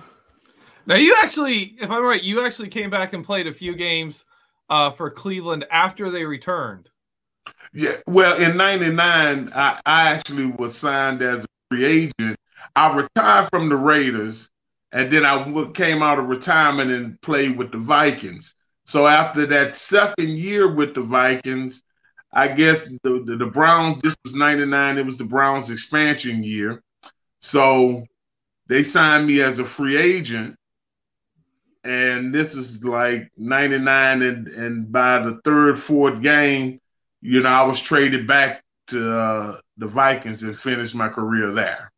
now 0.86 0.96
you 0.96 1.16
actually, 1.22 1.76
if 1.80 1.90
I'm 1.90 2.02
right, 2.02 2.22
you 2.22 2.44
actually 2.44 2.68
came 2.68 2.90
back 2.90 3.12
and 3.12 3.24
played 3.24 3.46
a 3.46 3.52
few 3.52 3.74
games 3.74 4.24
uh, 4.68 4.90
for 4.90 5.10
Cleveland 5.10 5.66
after 5.70 6.10
they 6.10 6.24
returned. 6.24 6.88
Yeah, 7.72 7.96
well, 8.06 8.36
in 8.36 8.56
'99, 8.56 9.52
I, 9.54 9.80
I 9.84 10.12
actually 10.12 10.46
was 10.46 10.76
signed 10.76 11.22
as 11.22 11.44
a 11.44 11.46
free 11.70 11.84
agent. 11.84 12.38
I 12.76 12.94
retired 12.96 13.48
from 13.50 13.68
the 13.68 13.76
Raiders, 13.76 14.48
and 14.92 15.12
then 15.12 15.26
I 15.26 15.70
came 15.74 16.02
out 16.02 16.18
of 16.18 16.26
retirement 16.26 16.90
and 16.90 17.20
played 17.20 17.58
with 17.58 17.72
the 17.72 17.78
Vikings. 17.78 18.54
So 18.86 19.06
after 19.06 19.46
that 19.46 19.74
second 19.74 20.28
year 20.28 20.72
with 20.72 20.94
the 20.94 21.02
Vikings, 21.02 21.82
I 22.32 22.48
guess 22.48 22.88
the, 23.02 23.22
the, 23.24 23.36
the 23.36 23.46
Browns, 23.46 24.02
this 24.02 24.16
was 24.24 24.34
99, 24.34 24.98
it 24.98 25.04
was 25.04 25.18
the 25.18 25.24
Browns 25.24 25.70
expansion 25.70 26.42
year. 26.42 26.82
So 27.40 28.04
they 28.66 28.82
signed 28.82 29.26
me 29.26 29.40
as 29.40 29.58
a 29.58 29.64
free 29.64 29.96
agent. 29.96 30.56
And 31.84 32.34
this 32.34 32.54
is 32.54 32.82
like 32.82 33.30
99. 33.36 34.22
And, 34.22 34.48
and 34.48 34.90
by 34.90 35.18
the 35.18 35.40
third, 35.44 35.78
fourth 35.78 36.22
game, 36.22 36.80
you 37.20 37.42
know, 37.42 37.48
I 37.48 37.62
was 37.62 37.80
traded 37.80 38.26
back 38.26 38.62
to 38.88 39.12
uh, 39.12 39.60
the 39.76 39.86
Vikings 39.86 40.42
and 40.42 40.58
finished 40.58 40.94
my 40.94 41.08
career 41.08 41.52
there. 41.52 41.90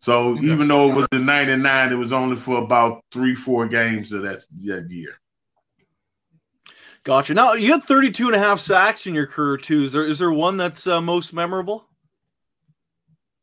So 0.00 0.30
okay. 0.30 0.46
even 0.46 0.66
though 0.66 0.90
it 0.90 0.94
was 0.94 1.06
in 1.12 1.24
99, 1.24 1.92
it 1.92 1.96
was 1.96 2.12
only 2.12 2.36
for 2.36 2.58
about 2.58 3.04
three, 3.12 3.34
four 3.34 3.68
games 3.68 4.12
of 4.12 4.22
that, 4.22 4.44
that 4.64 4.90
year. 4.90 5.14
Gotcha. 7.04 7.34
Now 7.34 7.54
you 7.54 7.72
had 7.72 7.82
32 7.82 8.26
and 8.26 8.36
a 8.36 8.38
half 8.38 8.60
sacks 8.60 9.06
in 9.06 9.14
your 9.14 9.26
career 9.26 9.56
too. 9.56 9.84
Is 9.84 9.92
there 9.92 10.04
is 10.04 10.18
there 10.18 10.32
one 10.32 10.56
that's 10.56 10.86
uh, 10.86 11.00
most 11.00 11.32
memorable? 11.32 11.84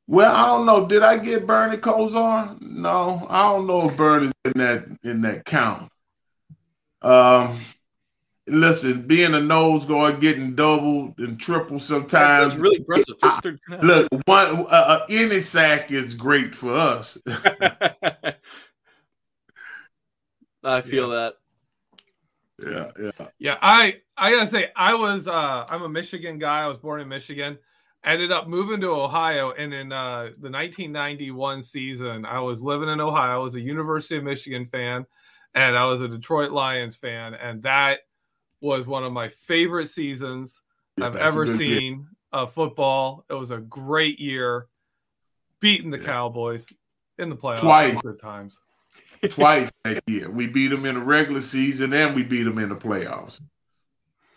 Well, 0.09 0.33
I 0.35 0.47
don't 0.47 0.65
know. 0.65 0.87
Did 0.87 1.03
I 1.03 1.19
get 1.19 1.45
Bernie 1.45 1.77
Kosar? 1.77 2.59
No, 2.61 3.27
I 3.29 3.43
don't 3.43 3.67
know 3.67 3.87
if 3.87 3.95
Bernie's 3.95 4.31
in 4.43 4.53
that 4.55 4.87
in 5.03 5.21
that 5.21 5.45
count. 5.45 5.91
Um, 7.03 7.59
listen, 8.47 9.03
being 9.03 9.35
a 9.35 9.39
nose 9.39 9.85
guard, 9.85 10.19
getting 10.19 10.55
doubled 10.55 11.19
and 11.19 11.39
triple 11.39 11.79
sometimes. 11.79 12.53
That's 12.53 12.59
really 12.59 12.77
impressive. 12.77 13.17
I, 13.21 13.39
look, 13.83 14.07
one 14.25 14.47
uh, 14.47 14.63
uh, 14.63 15.05
any 15.11 15.41
sack 15.41 15.91
is 15.91 16.15
great 16.15 16.55
for 16.55 16.73
us. 16.73 17.15
I 20.63 20.81
feel 20.81 21.09
yeah. 21.09 21.13
that. 21.13 21.33
Yeah, 22.65 22.91
yeah. 22.99 23.27
Yeah, 23.37 23.57
I 23.61 23.97
I 24.17 24.31
gotta 24.31 24.47
say, 24.47 24.71
I 24.75 24.95
was 24.95 25.27
uh 25.27 25.67
I'm 25.69 25.83
a 25.83 25.89
Michigan 25.89 26.39
guy. 26.39 26.63
I 26.63 26.67
was 26.67 26.79
born 26.79 26.99
in 26.99 27.07
Michigan. 27.07 27.59
Ended 28.03 28.31
up 28.31 28.47
moving 28.47 28.79
to 28.81 28.87
Ohio, 28.87 29.51
and 29.51 29.73
in 29.73 29.91
uh, 29.91 30.29
the 30.39 30.49
1991 30.49 31.63
season, 31.63 32.25
I 32.25 32.39
was 32.39 32.61
living 32.61 32.87
in 32.87 33.01
Ohio. 33.01 33.35
I 33.35 33.43
was 33.43 33.55
a 33.55 33.61
University 33.61 34.17
of 34.17 34.23
Michigan 34.23 34.65
fan, 34.65 35.05
and 35.53 35.77
I 35.77 35.83
was 35.85 36.01
a 36.01 36.07
Detroit 36.07 36.51
Lions 36.51 36.95
fan, 36.95 37.33
and 37.33 37.61
that 37.63 37.99
was 38.61 38.87
one 38.87 39.03
of 39.03 39.11
my 39.11 39.27
favorite 39.27 39.89
seasons 39.89 40.61
yeah, 40.97 41.07
I've 41.07 41.17
ever 41.17 41.45
seen 41.45 42.07
of 42.31 42.53
football. 42.53 43.25
It 43.29 43.33
was 43.33 43.51
a 43.51 43.57
great 43.57 44.19
year, 44.19 44.67
beating 45.59 45.91
the 45.91 45.97
yeah. 45.97 46.05
Cowboys 46.05 46.67
in 47.17 47.29
the 47.29 47.35
playoffs. 47.35 47.59
Twice. 47.59 48.01
Good 48.01 48.19
times 48.19 48.61
twice 49.27 49.71
that 49.83 50.01
year. 50.07 50.29
We 50.29 50.47
beat 50.47 50.69
them 50.69 50.85
in 50.85 50.95
the 50.95 51.01
regular 51.01 51.41
season 51.41 51.93
and 51.93 52.15
we 52.15 52.23
beat 52.23 52.43
them 52.43 52.59
in 52.59 52.69
the 52.69 52.75
playoffs. 52.75 53.41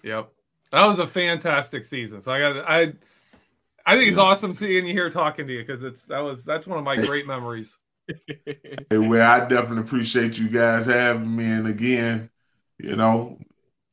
Yep, 0.02 0.30
that 0.72 0.86
was 0.86 0.98
a 0.98 1.06
fantastic 1.06 1.84
season. 1.84 2.20
So 2.20 2.32
I 2.32 2.40
got 2.40 2.56
I. 2.68 2.92
I 3.84 3.96
think 3.96 4.08
it's 4.08 4.18
awesome 4.18 4.54
seeing 4.54 4.86
you 4.86 4.92
here 4.92 5.10
talking 5.10 5.46
to 5.46 5.52
you 5.52 5.60
because 5.60 5.82
it's 5.82 6.04
that 6.06 6.20
was 6.20 6.44
that's 6.44 6.66
one 6.66 6.78
of 6.78 6.84
my 6.84 6.96
great 6.96 7.26
memories. 7.26 7.76
hey, 8.26 8.98
well, 8.98 9.28
I 9.28 9.40
definitely 9.40 9.80
appreciate 9.80 10.38
you 10.38 10.48
guys 10.48 10.86
having 10.86 11.34
me. 11.34 11.44
And 11.44 11.66
again, 11.66 12.30
you 12.78 12.96
know, 12.96 13.38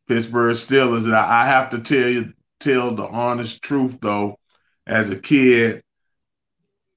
Pittsburgh 0.07 0.55
Steelers. 0.55 1.11
I 1.13 1.45
have 1.45 1.71
to 1.71 1.79
tell 1.79 2.07
you, 2.07 2.33
tell 2.59 2.95
the 2.95 3.05
honest 3.05 3.61
truth 3.61 3.99
though. 4.01 4.37
As 4.85 5.11
a 5.11 5.19
kid, 5.19 5.83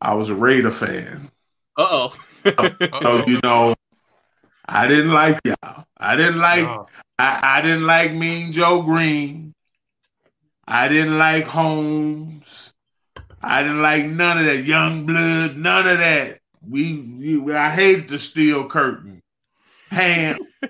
I 0.01 0.15
was 0.15 0.31
a 0.31 0.35
Raider 0.35 0.71
fan. 0.71 1.31
Uh 1.77 1.87
oh. 1.91 2.25
so, 3.03 3.27
you 3.27 3.39
know, 3.43 3.75
I 4.67 4.89
didn't 4.89 5.13
like 5.13 5.39
y'all. 5.45 5.85
I 5.97 6.17
didn't 6.17 6.39
like 6.39 6.65
no. 6.65 6.87
I, 7.19 7.59
I 7.59 7.63
didn't 7.63 7.87
like 7.87 8.13
Mean 8.13 8.53
Joe 8.53 8.83
Greene. 8.83 9.55
I 10.67 10.89
didn't 10.89 11.19
like 11.19 11.45
Holmes. 11.45 12.72
I 13.43 13.63
didn't 13.63 13.83
like 13.83 14.07
none 14.07 14.39
of 14.39 14.45
that 14.47 14.65
young 14.65 15.07
blood, 15.07 15.57
none 15.57 15.87
of 15.87 15.99
that. 15.99 16.39
We, 16.69 17.39
we 17.43 17.55
I 17.55 17.71
hated 17.71 18.09
the 18.09 18.19
steel 18.19 18.69
curtain. 18.69 19.21
Ham. 19.91 20.39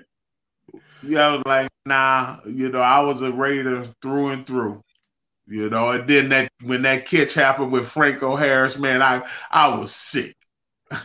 yeah, 1.03 1.27
I 1.27 1.31
was 1.33 1.43
like, 1.45 1.69
nah, 1.85 2.39
you 2.47 2.69
know, 2.69 2.81
I 2.81 2.99
was 3.01 3.21
a 3.21 3.31
Raider 3.31 3.87
through 4.01 4.29
and 4.29 4.47
through. 4.47 4.81
You 5.47 5.69
know, 5.69 5.89
and 5.89 6.09
then 6.09 6.29
that 6.29 6.51
when 6.61 6.83
that 6.83 7.05
catch 7.05 7.33
happened 7.33 7.71
with 7.73 7.87
Franco 7.87 8.35
Harris, 8.35 8.77
man, 8.77 9.01
I 9.01 9.27
I 9.51 9.75
was 9.75 9.93
sick. 9.93 10.35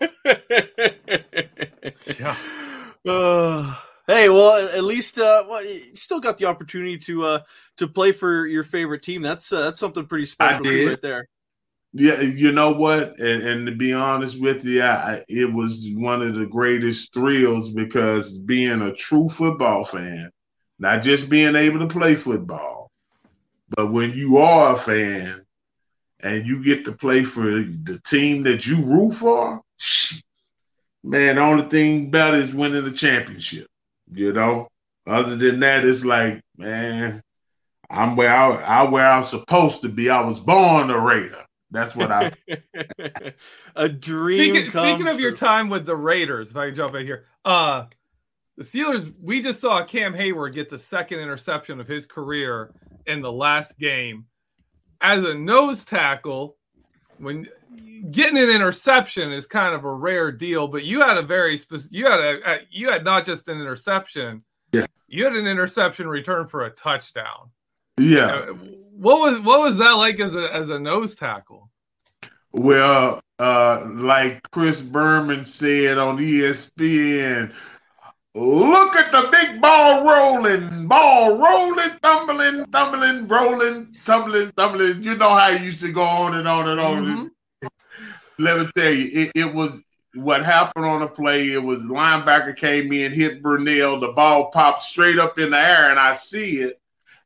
yeah. 2.18 2.36
Uh, 3.06 3.74
hey, 4.08 4.28
well, 4.28 4.68
at 4.74 4.82
least 4.82 5.18
uh, 5.18 5.44
well, 5.48 5.64
you 5.64 5.94
still 5.94 6.18
got 6.18 6.38
the 6.38 6.46
opportunity 6.46 6.98
to 6.98 7.24
uh, 7.24 7.40
to 7.76 7.86
play 7.86 8.10
for 8.10 8.46
your 8.46 8.64
favorite 8.64 9.02
team. 9.02 9.22
That's 9.22 9.52
uh, 9.52 9.60
that's 9.60 9.78
something 9.78 10.06
pretty 10.06 10.26
special 10.26 10.64
right 10.64 11.00
there. 11.00 11.28
Yeah, 11.94 12.20
you 12.20 12.52
know 12.52 12.72
what, 12.72 13.18
and, 13.18 13.42
and 13.42 13.66
to 13.66 13.72
be 13.72 13.94
honest 13.94 14.38
with 14.38 14.64
you, 14.64 14.82
I, 14.82 15.24
it 15.28 15.50
was 15.52 15.88
one 15.94 16.20
of 16.20 16.34
the 16.34 16.44
greatest 16.44 17.14
thrills 17.14 17.70
because 17.70 18.36
being 18.36 18.82
a 18.82 18.94
true 18.94 19.28
football 19.28 19.84
fan, 19.84 20.30
not 20.78 21.02
just 21.02 21.30
being 21.30 21.56
able 21.56 21.78
to 21.78 21.86
play 21.86 22.14
football, 22.14 22.90
but 23.70 23.90
when 23.90 24.12
you 24.12 24.36
are 24.36 24.74
a 24.74 24.78
fan 24.78 25.42
and 26.20 26.46
you 26.46 26.62
get 26.62 26.84
to 26.84 26.92
play 26.92 27.24
for 27.24 27.42
the 27.42 28.00
team 28.04 28.42
that 28.42 28.66
you 28.66 28.82
root 28.82 29.12
for, 29.12 29.62
man, 31.02 31.36
the 31.36 31.40
only 31.40 31.68
thing 31.70 32.10
better 32.10 32.36
is 32.36 32.54
winning 32.54 32.84
the 32.84 32.92
championship. 32.92 33.67
You 34.12 34.32
know, 34.32 34.68
other 35.06 35.36
than 35.36 35.60
that, 35.60 35.84
it's 35.84 36.04
like, 36.04 36.40
man, 36.56 37.22
I'm 37.90 38.16
where 38.16 38.34
I, 38.34 38.54
I 38.62 38.82
where 38.84 39.08
I'm 39.08 39.24
supposed 39.24 39.82
to 39.82 39.88
be. 39.88 40.10
I 40.10 40.20
was 40.20 40.38
born 40.38 40.90
a 40.90 40.98
Raider. 40.98 41.44
That's 41.70 41.94
what 41.94 42.10
I. 42.10 42.32
a 43.76 43.88
dream. 43.88 44.54
Speaking, 44.54 44.70
speaking 44.70 45.08
of 45.08 45.20
your 45.20 45.32
time 45.32 45.68
with 45.68 45.86
the 45.86 45.96
Raiders, 45.96 46.50
if 46.50 46.56
I 46.56 46.66
can 46.66 46.74
jump 46.74 46.94
in 46.94 47.06
here, 47.06 47.26
uh, 47.44 47.84
the 48.56 48.64
Steelers. 48.64 49.12
We 49.20 49.40
just 49.40 49.60
saw 49.60 49.82
Cam 49.84 50.14
Hayward 50.14 50.54
get 50.54 50.68
the 50.68 50.78
second 50.78 51.20
interception 51.20 51.80
of 51.80 51.86
his 51.86 52.06
career 52.06 52.74
in 53.06 53.22
the 53.22 53.32
last 53.32 53.78
game 53.78 54.26
as 55.00 55.24
a 55.24 55.34
nose 55.34 55.84
tackle. 55.84 56.57
When 57.18 57.48
getting 58.10 58.38
an 58.38 58.50
interception 58.50 59.32
is 59.32 59.46
kind 59.46 59.74
of 59.74 59.84
a 59.84 59.92
rare 59.92 60.32
deal, 60.32 60.68
but 60.68 60.84
you 60.84 61.00
had 61.00 61.18
a 61.18 61.22
very 61.22 61.56
specific, 61.58 61.92
you 61.92 62.06
had 62.06 62.20
a, 62.20 62.58
you 62.70 62.90
had 62.90 63.04
not 63.04 63.24
just 63.24 63.48
an 63.48 63.60
interception. 63.60 64.42
Yeah. 64.72 64.86
You 65.08 65.24
had 65.24 65.34
an 65.34 65.46
interception 65.46 66.06
return 66.08 66.46
for 66.46 66.64
a 66.64 66.70
touchdown. 66.70 67.50
Yeah. 67.98 68.26
Uh, 68.26 68.54
what 68.92 69.20
was 69.20 69.40
what 69.40 69.60
was 69.60 69.78
that 69.78 69.92
like 69.92 70.20
as 70.20 70.34
a 70.34 70.52
as 70.54 70.70
a 70.70 70.78
nose 70.78 71.14
tackle? 71.14 71.70
Well, 72.52 73.20
uh, 73.38 73.86
like 73.94 74.50
Chris 74.50 74.80
Berman 74.80 75.44
said 75.44 75.98
on 75.98 76.18
ESPN, 76.18 77.52
look 78.38 78.96
at 78.96 79.12
the 79.12 79.28
big 79.30 79.60
ball 79.60 80.04
rolling, 80.04 80.86
ball 80.86 81.38
rolling, 81.38 81.90
tumbling, 82.02 82.64
tumbling, 82.72 83.28
rolling, 83.28 83.94
tumbling, 84.04 84.52
tumbling. 84.56 85.02
You 85.02 85.16
know 85.16 85.30
how 85.30 85.50
it 85.50 85.62
used 85.62 85.80
to 85.80 85.92
go 85.92 86.02
on 86.02 86.34
and 86.34 86.46
on 86.46 86.68
and 86.68 86.80
on. 86.80 87.04
Mm-hmm 87.04 87.26
let 88.38 88.58
me 88.58 88.68
tell 88.74 88.92
you, 88.92 89.22
it, 89.22 89.32
it 89.34 89.52
was 89.54 89.82
what 90.14 90.44
happened 90.44 90.84
on 90.84 91.00
the 91.00 91.08
play. 91.08 91.52
It 91.52 91.62
was 91.62 91.80
linebacker 91.80 92.56
came 92.56 92.92
in, 92.92 93.12
hit 93.12 93.42
Burnell, 93.42 94.00
the 94.00 94.12
ball 94.12 94.50
popped 94.50 94.84
straight 94.84 95.18
up 95.18 95.38
in 95.38 95.50
the 95.50 95.58
air, 95.58 95.90
and 95.90 95.98
I 95.98 96.14
see 96.14 96.58
it. 96.58 96.80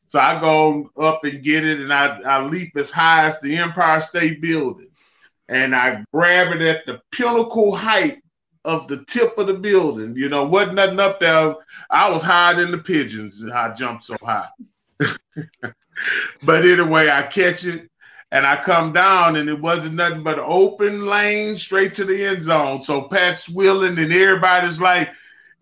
So 0.09 0.19
I 0.19 0.39
go 0.41 0.91
up 0.99 1.25
and 1.25 1.43
get 1.43 1.65
it, 1.65 1.81
and 1.81 1.93
I, 1.93 2.21
I 2.21 2.45
leap 2.45 2.77
as 2.77 2.91
high 2.91 3.27
as 3.27 3.41
the 3.41 3.57
Empire 3.57 4.01
State 4.01 4.41
Building. 4.41 4.89
And 5.49 5.75
I 5.75 6.05
grab 6.13 6.53
it 6.53 6.63
at 6.63 6.87
the 6.87 7.01
pinnacle 7.11 7.75
height 7.75 8.22
of 8.65 8.89
the 8.89 9.05
tip 9.05 9.37
of 9.39 9.47
the 9.47 9.55
building. 9.55 10.17
You 10.17 10.29
know, 10.29 10.45
wasn't 10.45 10.75
nothing 10.75 11.01
up 11.01 11.21
there. 11.21 11.55
I 11.91 12.09
was 12.11 12.23
higher 12.23 12.57
than 12.57 12.71
the 12.71 12.79
pigeons. 12.79 13.41
And 13.43 13.53
I 13.53 13.75
jumped 13.75 14.05
so 14.05 14.17
high. 14.23 14.49
but 16.45 16.65
anyway, 16.65 17.11
I 17.11 17.23
catch 17.23 17.65
it 17.65 17.89
and 18.33 18.47
I 18.47 18.57
come 18.57 18.95
down, 18.95 19.37
and 19.37 19.49
it 19.51 19.61
wasn't 19.61 19.95
nothing 19.95 20.23
but 20.23 20.39
open 20.39 21.05
lane 21.05 21.55
straight 21.55 21.95
to 21.97 22.05
the 22.05 22.27
end 22.27 22.43
zone. 22.43 22.81
So 22.81 23.03
Pat's 23.03 23.47
willing, 23.47 23.99
and 23.99 24.11
everybody's 24.11 24.81
like, 24.81 25.11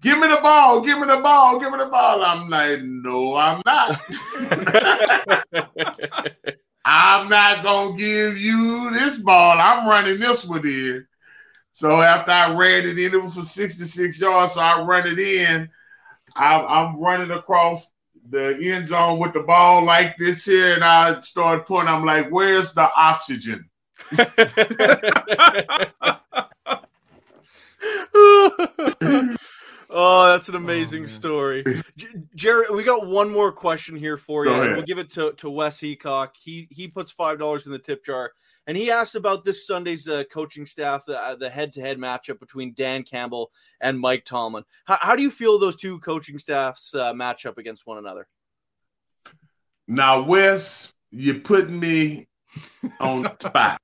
"Give 0.01 0.17
me 0.17 0.29
the 0.29 0.37
ball! 0.37 0.81
Give 0.81 0.97
me 1.01 1.09
the 1.09 1.17
ball! 1.17 1.59
Give 1.59 1.73
me 1.73 1.79
the 1.79 1.87
ball!" 1.87 2.23
I'm 2.23 2.49
like, 2.49 2.81
"No, 2.83 3.35
I'm 3.35 3.61
not. 3.67 4.01
I'm 6.85 7.29
not 7.29 7.65
gonna 7.65 7.97
give 7.97 8.39
you 8.39 8.91
this 8.91 9.19
ball. 9.19 9.59
I'm 9.59 9.89
running 9.89 10.21
this 10.21 10.45
one 10.45 10.65
in." 10.65 11.07
So 11.73 12.01
after 12.01 12.31
I 12.31 12.55
ran 12.55 12.85
it 12.87 12.99
in, 12.99 13.15
it 13.15 13.23
was 13.23 13.35
for 13.35 13.43
66 13.43 14.21
yards. 14.21 14.55
So 14.55 14.61
I 14.61 14.83
run 14.83 15.07
it 15.07 15.19
in. 15.19 15.69
I, 16.35 16.61
I'm 16.61 17.01
running 17.01 17.31
across 17.31 17.93
the 18.29 18.59
end 18.63 18.87
zone 18.87 19.19
with 19.19 19.33
the 19.33 19.41
ball 19.41 19.85
like 19.85 20.17
this 20.19 20.45
here, 20.45 20.75
and 20.75 20.85
I 20.85 21.21
start 21.21 21.67
pointing. 21.67 21.93
I'm 21.93 22.05
like, 22.05 22.29
"Where's 22.31 22.73
the 22.73 22.89
oxygen?" 22.95 23.69
oh, 29.91 30.29
that's 30.29 30.49
an 30.49 30.55
amazing 30.55 31.05
oh, 31.05 31.07
story, 31.07 31.65
J- 31.97 32.07
Jared. 32.35 32.71
We 32.71 32.85
got 32.85 33.07
one 33.07 33.31
more 33.31 33.53
question 33.53 33.97
here 33.97 34.17
for 34.17 34.45
you. 34.45 34.53
We'll 34.53 34.83
give 34.83 34.99
it 34.99 35.11
to 35.15 35.33
to 35.33 35.51
Wes 35.51 35.79
Heacock. 35.81 36.31
He 36.41 36.69
he 36.71 36.89
puts 36.89 37.11
five 37.11 37.39
dollars 37.39 37.67
in 37.67 37.73
the 37.73 37.79
tip 37.79 38.05
jar. 38.05 38.33
And 38.71 38.77
he 38.77 38.89
asked 38.89 39.17
about 39.17 39.45
this 39.45 39.67
Sunday's 39.67 40.07
uh, 40.07 40.23
coaching 40.33 40.65
staff, 40.65 41.05
the, 41.05 41.37
the 41.41 41.51
head-to-head 41.51 41.99
matchup 41.99 42.39
between 42.39 42.73
Dan 42.75 43.03
Campbell 43.03 43.51
and 43.81 43.99
Mike 43.99 44.25
Tomlin. 44.25 44.63
How, 44.85 44.97
how 45.01 45.17
do 45.17 45.25
you 45.25 45.31
feel 45.33 45.59
those 45.59 45.75
two 45.75 45.99
coaching 45.99 46.39
staffs 46.39 46.95
uh, 46.95 47.13
match 47.13 47.47
up 47.47 47.59
against 47.59 47.85
one 47.85 47.99
another? 47.99 48.29
Now, 49.89 50.23
Wes, 50.23 50.95
you're 51.11 51.41
putting 51.41 51.81
me 51.81 52.29
on 53.01 53.25
spot 53.41 53.81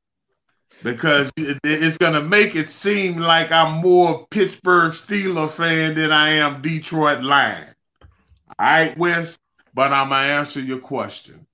because 0.84 1.32
it's 1.36 1.98
going 1.98 2.12
to 2.12 2.22
make 2.22 2.54
it 2.54 2.70
seem 2.70 3.16
like 3.16 3.50
I'm 3.50 3.80
more 3.80 4.28
Pittsburgh 4.30 4.92
Steeler 4.92 5.50
fan 5.50 5.96
than 5.96 6.12
I 6.12 6.34
am 6.34 6.62
Detroit 6.62 7.22
Lion. 7.22 7.74
All 8.00 8.54
right, 8.60 8.96
Wes, 8.96 9.36
but 9.74 9.92
I'm 9.92 10.10
going 10.10 10.28
to 10.28 10.32
answer 10.32 10.60
your 10.60 10.78
question. 10.78 11.45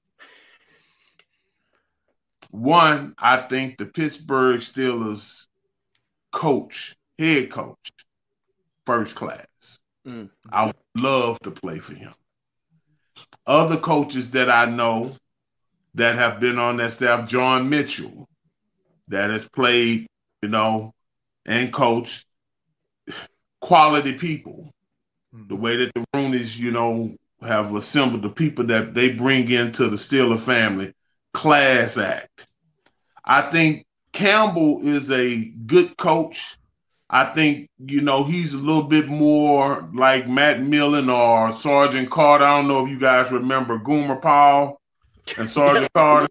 One, 2.52 3.14
I 3.16 3.38
think 3.38 3.78
the 3.78 3.86
Pittsburgh 3.86 4.60
Steelers 4.60 5.46
coach, 6.32 6.94
head 7.18 7.50
coach, 7.50 7.90
first 8.84 9.14
class. 9.14 9.46
Mm. 10.06 10.28
I 10.50 10.66
would 10.66 10.76
love 10.94 11.38
to 11.40 11.50
play 11.50 11.78
for 11.78 11.94
him. 11.94 12.12
Other 13.46 13.78
coaches 13.78 14.32
that 14.32 14.50
I 14.50 14.66
know 14.66 15.16
that 15.94 16.16
have 16.16 16.40
been 16.40 16.58
on 16.58 16.76
that 16.76 16.92
staff, 16.92 17.26
John 17.26 17.70
Mitchell, 17.70 18.28
that 19.08 19.30
has 19.30 19.48
played, 19.48 20.06
you 20.42 20.50
know, 20.50 20.92
and 21.46 21.72
coached 21.72 22.26
quality 23.60 24.18
people. 24.18 24.74
Mm. 25.34 25.48
The 25.48 25.56
way 25.56 25.76
that 25.78 25.94
the 25.94 26.04
Rooneys, 26.14 26.58
you 26.58 26.70
know, 26.70 27.16
have 27.40 27.74
assembled 27.74 28.20
the 28.20 28.28
people 28.28 28.66
that 28.66 28.92
they 28.92 29.08
bring 29.08 29.50
into 29.50 29.88
the 29.88 29.96
Steeler 29.96 30.38
family 30.38 30.92
class 31.33 31.97
act. 31.99 32.47
I 33.25 33.51
think 33.51 33.87
Campbell 34.12 34.87
is 34.87 35.11
a 35.11 35.45
good 35.66 35.97
coach. 35.97 36.57
I 37.09 37.27
think, 37.35 37.68
you 37.79 38.01
know, 38.01 38.25
he's 38.25 38.55
a 38.55 38.59
little 38.59 38.85
bit 38.85 39.07
more 39.07 39.88
like 39.95 40.29
Matt 40.29 40.62
Millen 40.62 41.11
or 41.11 41.53
Sergeant 41.53 42.11
Carter. 42.11 42.45
I 42.45 42.57
don't 42.57 42.68
know 42.68 42.85
if 42.85 42.90
you 42.90 42.99
guys 42.99 43.31
remember 43.31 43.79
Gomer 43.79 44.16
Pyle 44.16 44.81
and 45.37 45.49
Sergeant 45.49 45.92
Carter. 45.95 46.29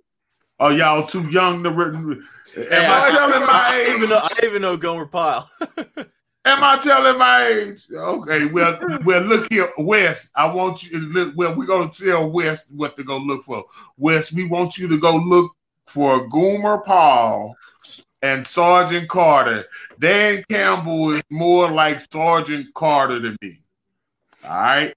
Are 0.59 0.73
y'all 0.73 1.07
too 1.07 1.27
young 1.29 1.63
to? 1.63 1.69
Am 1.69 2.25
I 2.55 3.11
telling 3.11 3.41
my 3.41 3.79
age? 3.79 3.87
I 3.87 3.95
even 3.95 4.09
know, 4.09 4.19
I 4.21 4.39
even 4.43 4.61
know 4.61 4.77
Gomer 4.77 5.05
Pyle. 5.05 5.49
Am 6.43 6.63
I 6.63 6.77
telling 6.79 7.19
my 7.19 7.47
age? 7.47 7.85
Okay, 7.93 8.47
well, 8.47 8.79
well, 9.05 9.21
look 9.21 9.51
here, 9.51 9.69
Wes. 9.77 10.29
I 10.35 10.51
want 10.51 10.83
you. 10.83 10.97
Look, 10.97 11.33
well, 11.35 11.55
we're 11.55 11.67
gonna 11.67 11.91
tell 11.91 12.31
Wes 12.31 12.65
what 12.69 12.97
to 12.97 13.03
go 13.03 13.17
look 13.17 13.43
for. 13.43 13.63
Wes, 13.97 14.33
we 14.33 14.45
want 14.45 14.77
you 14.77 14.87
to 14.87 14.99
go 14.99 15.15
look 15.17 15.51
for 15.85 16.27
Gomer 16.29 16.79
Pyle 16.79 17.55
and 18.23 18.45
Sergeant 18.45 19.07
Carter. 19.07 19.65
Dan 19.99 20.43
Campbell 20.49 21.11
is 21.11 21.23
more 21.29 21.69
like 21.69 21.99
Sergeant 21.99 22.73
Carter 22.73 23.21
to 23.21 23.37
me. 23.41 23.59
All 24.43 24.49
right. 24.49 24.95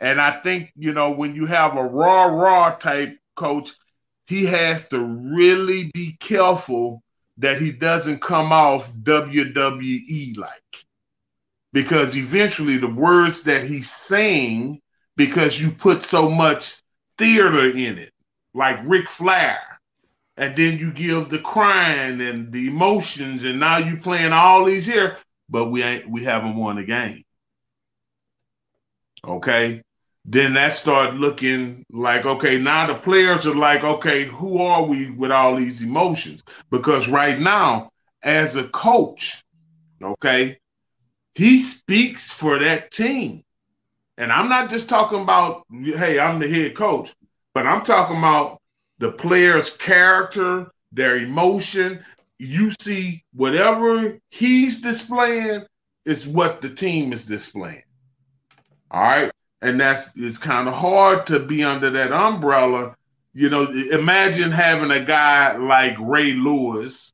And 0.00 0.20
I 0.20 0.40
think, 0.42 0.72
you 0.76 0.92
know, 0.92 1.10
when 1.10 1.34
you 1.34 1.46
have 1.46 1.76
a 1.76 1.82
raw, 1.82 2.24
raw 2.24 2.74
type 2.74 3.18
coach, 3.36 3.72
he 4.26 4.44
has 4.46 4.88
to 4.88 5.00
really 5.02 5.90
be 5.94 6.16
careful 6.20 7.02
that 7.38 7.60
he 7.60 7.72
doesn't 7.72 8.20
come 8.20 8.52
off 8.52 8.92
WWE 8.92 10.36
like. 10.36 10.62
Because 11.72 12.16
eventually 12.16 12.76
the 12.76 12.88
words 12.88 13.42
that 13.44 13.64
he's 13.64 13.90
saying, 13.90 14.80
because 15.16 15.60
you 15.60 15.70
put 15.70 16.04
so 16.04 16.30
much 16.30 16.80
theater 17.18 17.68
in 17.70 17.98
it, 17.98 18.12
like 18.54 18.78
Ric 18.84 19.08
Flair, 19.08 19.58
and 20.36 20.56
then 20.56 20.78
you 20.78 20.92
give 20.92 21.28
the 21.28 21.38
crying 21.38 22.20
and 22.20 22.52
the 22.52 22.68
emotions, 22.68 23.44
and 23.44 23.58
now 23.60 23.78
you 23.78 23.96
playing 23.96 24.32
all 24.32 24.64
these 24.64 24.86
here, 24.86 25.18
but 25.48 25.66
we 25.66 25.82
ain't 25.82 26.08
we 26.08 26.24
haven't 26.24 26.56
won 26.56 26.78
a 26.78 26.84
game. 26.84 27.24
Okay. 29.26 29.83
Then 30.24 30.54
that 30.54 30.74
start 30.74 31.14
looking 31.14 31.84
like 31.90 32.24
okay, 32.24 32.58
now 32.58 32.86
the 32.86 32.94
players 32.94 33.46
are 33.46 33.54
like, 33.54 33.84
okay, 33.84 34.24
who 34.24 34.58
are 34.58 34.82
we 34.82 35.10
with 35.10 35.30
all 35.30 35.56
these 35.56 35.82
emotions? 35.82 36.42
Because 36.70 37.08
right 37.08 37.38
now, 37.38 37.90
as 38.22 38.56
a 38.56 38.64
coach, 38.68 39.44
okay, 40.02 40.58
he 41.34 41.58
speaks 41.58 42.32
for 42.32 42.58
that 42.58 42.90
team. 42.90 43.44
And 44.16 44.32
I'm 44.32 44.48
not 44.48 44.70
just 44.70 44.88
talking 44.88 45.22
about, 45.22 45.64
hey, 45.70 46.18
I'm 46.18 46.38
the 46.38 46.48
head 46.48 46.74
coach, 46.74 47.12
but 47.52 47.66
I'm 47.66 47.84
talking 47.84 48.16
about 48.16 48.60
the 48.98 49.10
player's 49.12 49.76
character, 49.76 50.70
their 50.92 51.16
emotion. 51.16 52.04
You 52.38 52.72
see, 52.80 53.24
whatever 53.34 54.18
he's 54.30 54.80
displaying 54.80 55.64
is 56.04 56.26
what 56.26 56.62
the 56.62 56.70
team 56.70 57.12
is 57.12 57.26
displaying. 57.26 57.82
All 58.90 59.02
right. 59.02 59.32
And 59.62 59.80
that's 59.80 60.14
it's 60.16 60.38
kind 60.38 60.68
of 60.68 60.74
hard 60.74 61.26
to 61.26 61.38
be 61.38 61.64
under 61.64 61.90
that 61.90 62.12
umbrella. 62.12 62.96
You 63.32 63.50
know, 63.50 63.70
imagine 63.70 64.52
having 64.52 64.90
a 64.90 65.04
guy 65.04 65.56
like 65.56 65.96
Ray 65.98 66.32
Lewis 66.32 67.12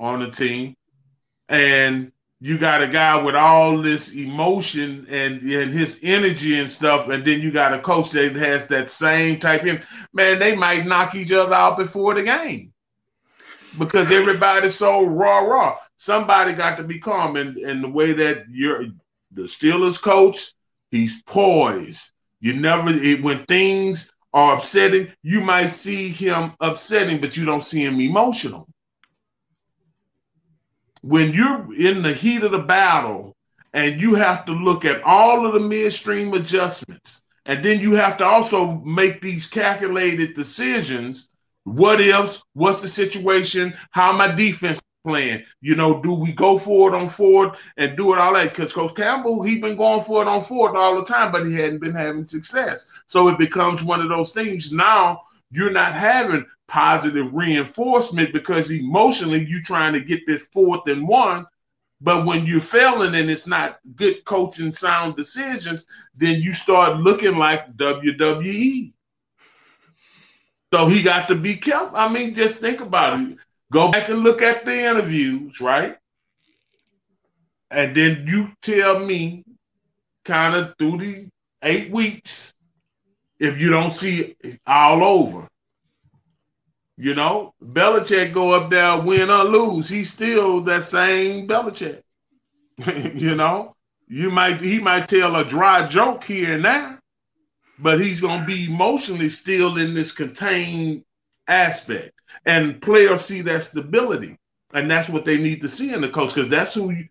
on 0.00 0.20
the 0.20 0.30
team 0.30 0.76
and 1.48 2.12
you 2.40 2.58
got 2.58 2.82
a 2.82 2.88
guy 2.88 3.16
with 3.22 3.34
all 3.34 3.80
this 3.80 4.14
emotion 4.14 5.06
and, 5.08 5.40
and 5.40 5.72
his 5.72 5.98
energy 6.02 6.58
and 6.58 6.70
stuff, 6.70 7.08
and 7.08 7.24
then 7.24 7.40
you 7.40 7.50
got 7.50 7.72
a 7.72 7.78
coach 7.78 8.10
that 8.10 8.36
has 8.36 8.66
that 8.66 8.90
same 8.90 9.40
type 9.40 9.64
of 9.64 9.82
man, 10.12 10.38
they 10.38 10.54
might 10.54 10.86
knock 10.86 11.14
each 11.14 11.32
other 11.32 11.54
out 11.54 11.76
before 11.76 12.14
the 12.14 12.22
game. 12.22 12.72
Because 13.78 14.10
everybody's 14.10 14.74
so 14.74 15.04
raw, 15.04 15.38
raw. 15.38 15.78
Somebody 15.96 16.52
got 16.52 16.76
to 16.76 16.84
be 16.84 16.98
calm. 17.00 17.36
And, 17.36 17.56
and 17.56 17.82
the 17.82 17.88
way 17.88 18.12
that 18.12 18.44
you're 18.50 18.84
the 19.32 19.42
Steelers 19.42 20.00
coach, 20.00 20.53
he's 20.94 21.22
poised. 21.22 22.12
You 22.40 22.54
never 22.54 22.90
it, 22.90 23.22
when 23.22 23.44
things 23.46 24.12
are 24.32 24.56
upsetting, 24.56 25.08
you 25.22 25.40
might 25.40 25.68
see 25.68 26.08
him 26.08 26.54
upsetting, 26.60 27.20
but 27.20 27.36
you 27.36 27.44
don't 27.44 27.64
see 27.64 27.84
him 27.84 28.00
emotional 28.00 28.68
when 31.04 31.34
you're 31.34 31.74
in 31.76 32.02
the 32.02 32.14
heat 32.14 32.42
of 32.42 32.50
the 32.50 32.58
battle 32.58 33.36
and 33.74 34.00
you 34.00 34.14
have 34.14 34.46
to 34.46 34.52
look 34.52 34.86
at 34.86 35.02
all 35.02 35.46
of 35.46 35.52
the 35.52 35.60
midstream 35.60 36.32
adjustments, 36.32 37.22
and 37.46 37.62
then 37.62 37.78
you 37.78 37.92
have 37.92 38.16
to 38.16 38.24
also 38.24 38.70
make 38.86 39.20
these 39.20 39.46
calculated 39.46 40.32
decisions. 40.34 41.28
What 41.64 42.00
ifs? 42.00 42.42
What's 42.54 42.80
the 42.80 42.88
situation? 42.88 43.76
How 43.90 44.12
my 44.12 44.28
defense 44.34 44.80
playing? 45.04 45.44
You 45.60 45.76
know, 45.76 46.02
do 46.02 46.12
we 46.12 46.32
go 46.32 46.58
forward 46.58 46.94
on 46.94 47.08
forward 47.08 47.56
and 47.76 47.96
do 47.96 48.12
it 48.12 48.18
all 48.18 48.34
that? 48.34 48.50
Because 48.50 48.72
Coach 48.72 48.96
Campbell, 48.96 49.42
he 49.42 49.58
been 49.58 49.76
going 49.76 50.00
forward 50.00 50.26
on 50.26 50.40
forward 50.40 50.76
all 50.76 50.98
the 50.98 51.04
time, 51.06 51.30
but 51.30 51.46
he 51.46 51.54
hadn't 51.54 51.78
been 51.80 51.94
having 51.94 52.24
success. 52.24 52.88
So 53.06 53.28
it 53.28 53.38
becomes 53.38 53.82
one 53.82 54.00
of 54.00 54.08
those 54.08 54.32
things. 54.32 54.72
Now 54.72 55.22
you're 55.50 55.70
not 55.70 55.94
having 55.94 56.46
positive 56.66 57.34
reinforcement 57.34 58.32
because 58.32 58.70
emotionally 58.70 59.44
you're 59.44 59.62
trying 59.62 59.92
to 59.92 60.00
get 60.00 60.26
this 60.26 60.46
fourth 60.46 60.88
and 60.88 61.06
one. 61.06 61.46
But 62.00 62.26
when 62.26 62.44
you're 62.44 62.60
failing 62.60 63.14
and 63.14 63.30
it's 63.30 63.46
not 63.46 63.78
good 63.94 64.24
coaching, 64.24 64.72
sound 64.72 65.16
decisions, 65.16 65.86
then 66.14 66.40
you 66.40 66.52
start 66.52 66.98
looking 66.98 67.36
like 67.36 67.76
WWE. 67.76 68.92
So 70.72 70.86
he 70.86 71.02
got 71.02 71.28
to 71.28 71.36
be 71.36 71.56
careful. 71.56 71.96
I 71.96 72.08
mean, 72.08 72.34
just 72.34 72.58
think 72.58 72.80
about 72.80 73.20
it. 73.20 73.38
Go 73.74 73.90
back 73.90 74.08
and 74.08 74.20
look 74.20 74.40
at 74.40 74.64
the 74.64 74.84
interviews, 74.84 75.60
right? 75.60 75.96
And 77.72 77.96
then 77.96 78.24
you 78.24 78.52
tell 78.62 79.00
me, 79.00 79.42
kind 80.24 80.54
of 80.54 80.76
through 80.78 80.98
the 80.98 81.28
eight 81.60 81.90
weeks, 81.90 82.54
if 83.40 83.60
you 83.60 83.70
don't 83.70 83.90
see 83.90 84.36
all 84.64 85.02
over. 85.02 85.48
You 86.96 87.16
know, 87.16 87.52
Belichick 87.60 88.32
go 88.32 88.52
up 88.52 88.70
there, 88.70 89.02
win 89.02 89.28
or 89.28 89.42
lose, 89.42 89.88
he's 89.88 90.12
still 90.12 90.60
that 90.60 90.86
same 90.86 91.48
Belichick. 91.48 92.00
you 93.16 93.34
know, 93.34 93.74
you 94.06 94.30
might 94.30 94.60
he 94.60 94.78
might 94.78 95.08
tell 95.08 95.34
a 95.34 95.44
dry 95.44 95.88
joke 95.88 96.22
here 96.22 96.54
and 96.54 96.64
there, 96.64 97.00
but 97.80 98.00
he's 98.00 98.20
gonna 98.20 98.46
be 98.46 98.66
emotionally 98.66 99.30
still 99.30 99.78
in 99.78 99.94
this 99.94 100.12
contained 100.12 101.04
aspect. 101.48 102.13
And 102.46 102.80
players 102.80 103.22
see 103.22 103.40
that 103.42 103.62
stability, 103.62 104.36
and 104.72 104.90
that's 104.90 105.08
what 105.08 105.24
they 105.24 105.38
need 105.38 105.60
to 105.62 105.68
see 105.68 105.92
in 105.92 106.00
the 106.00 106.08
coach 106.08 106.34
because 106.34 106.50
that's 106.50 106.74
who. 106.74 106.90
You, 106.90 107.08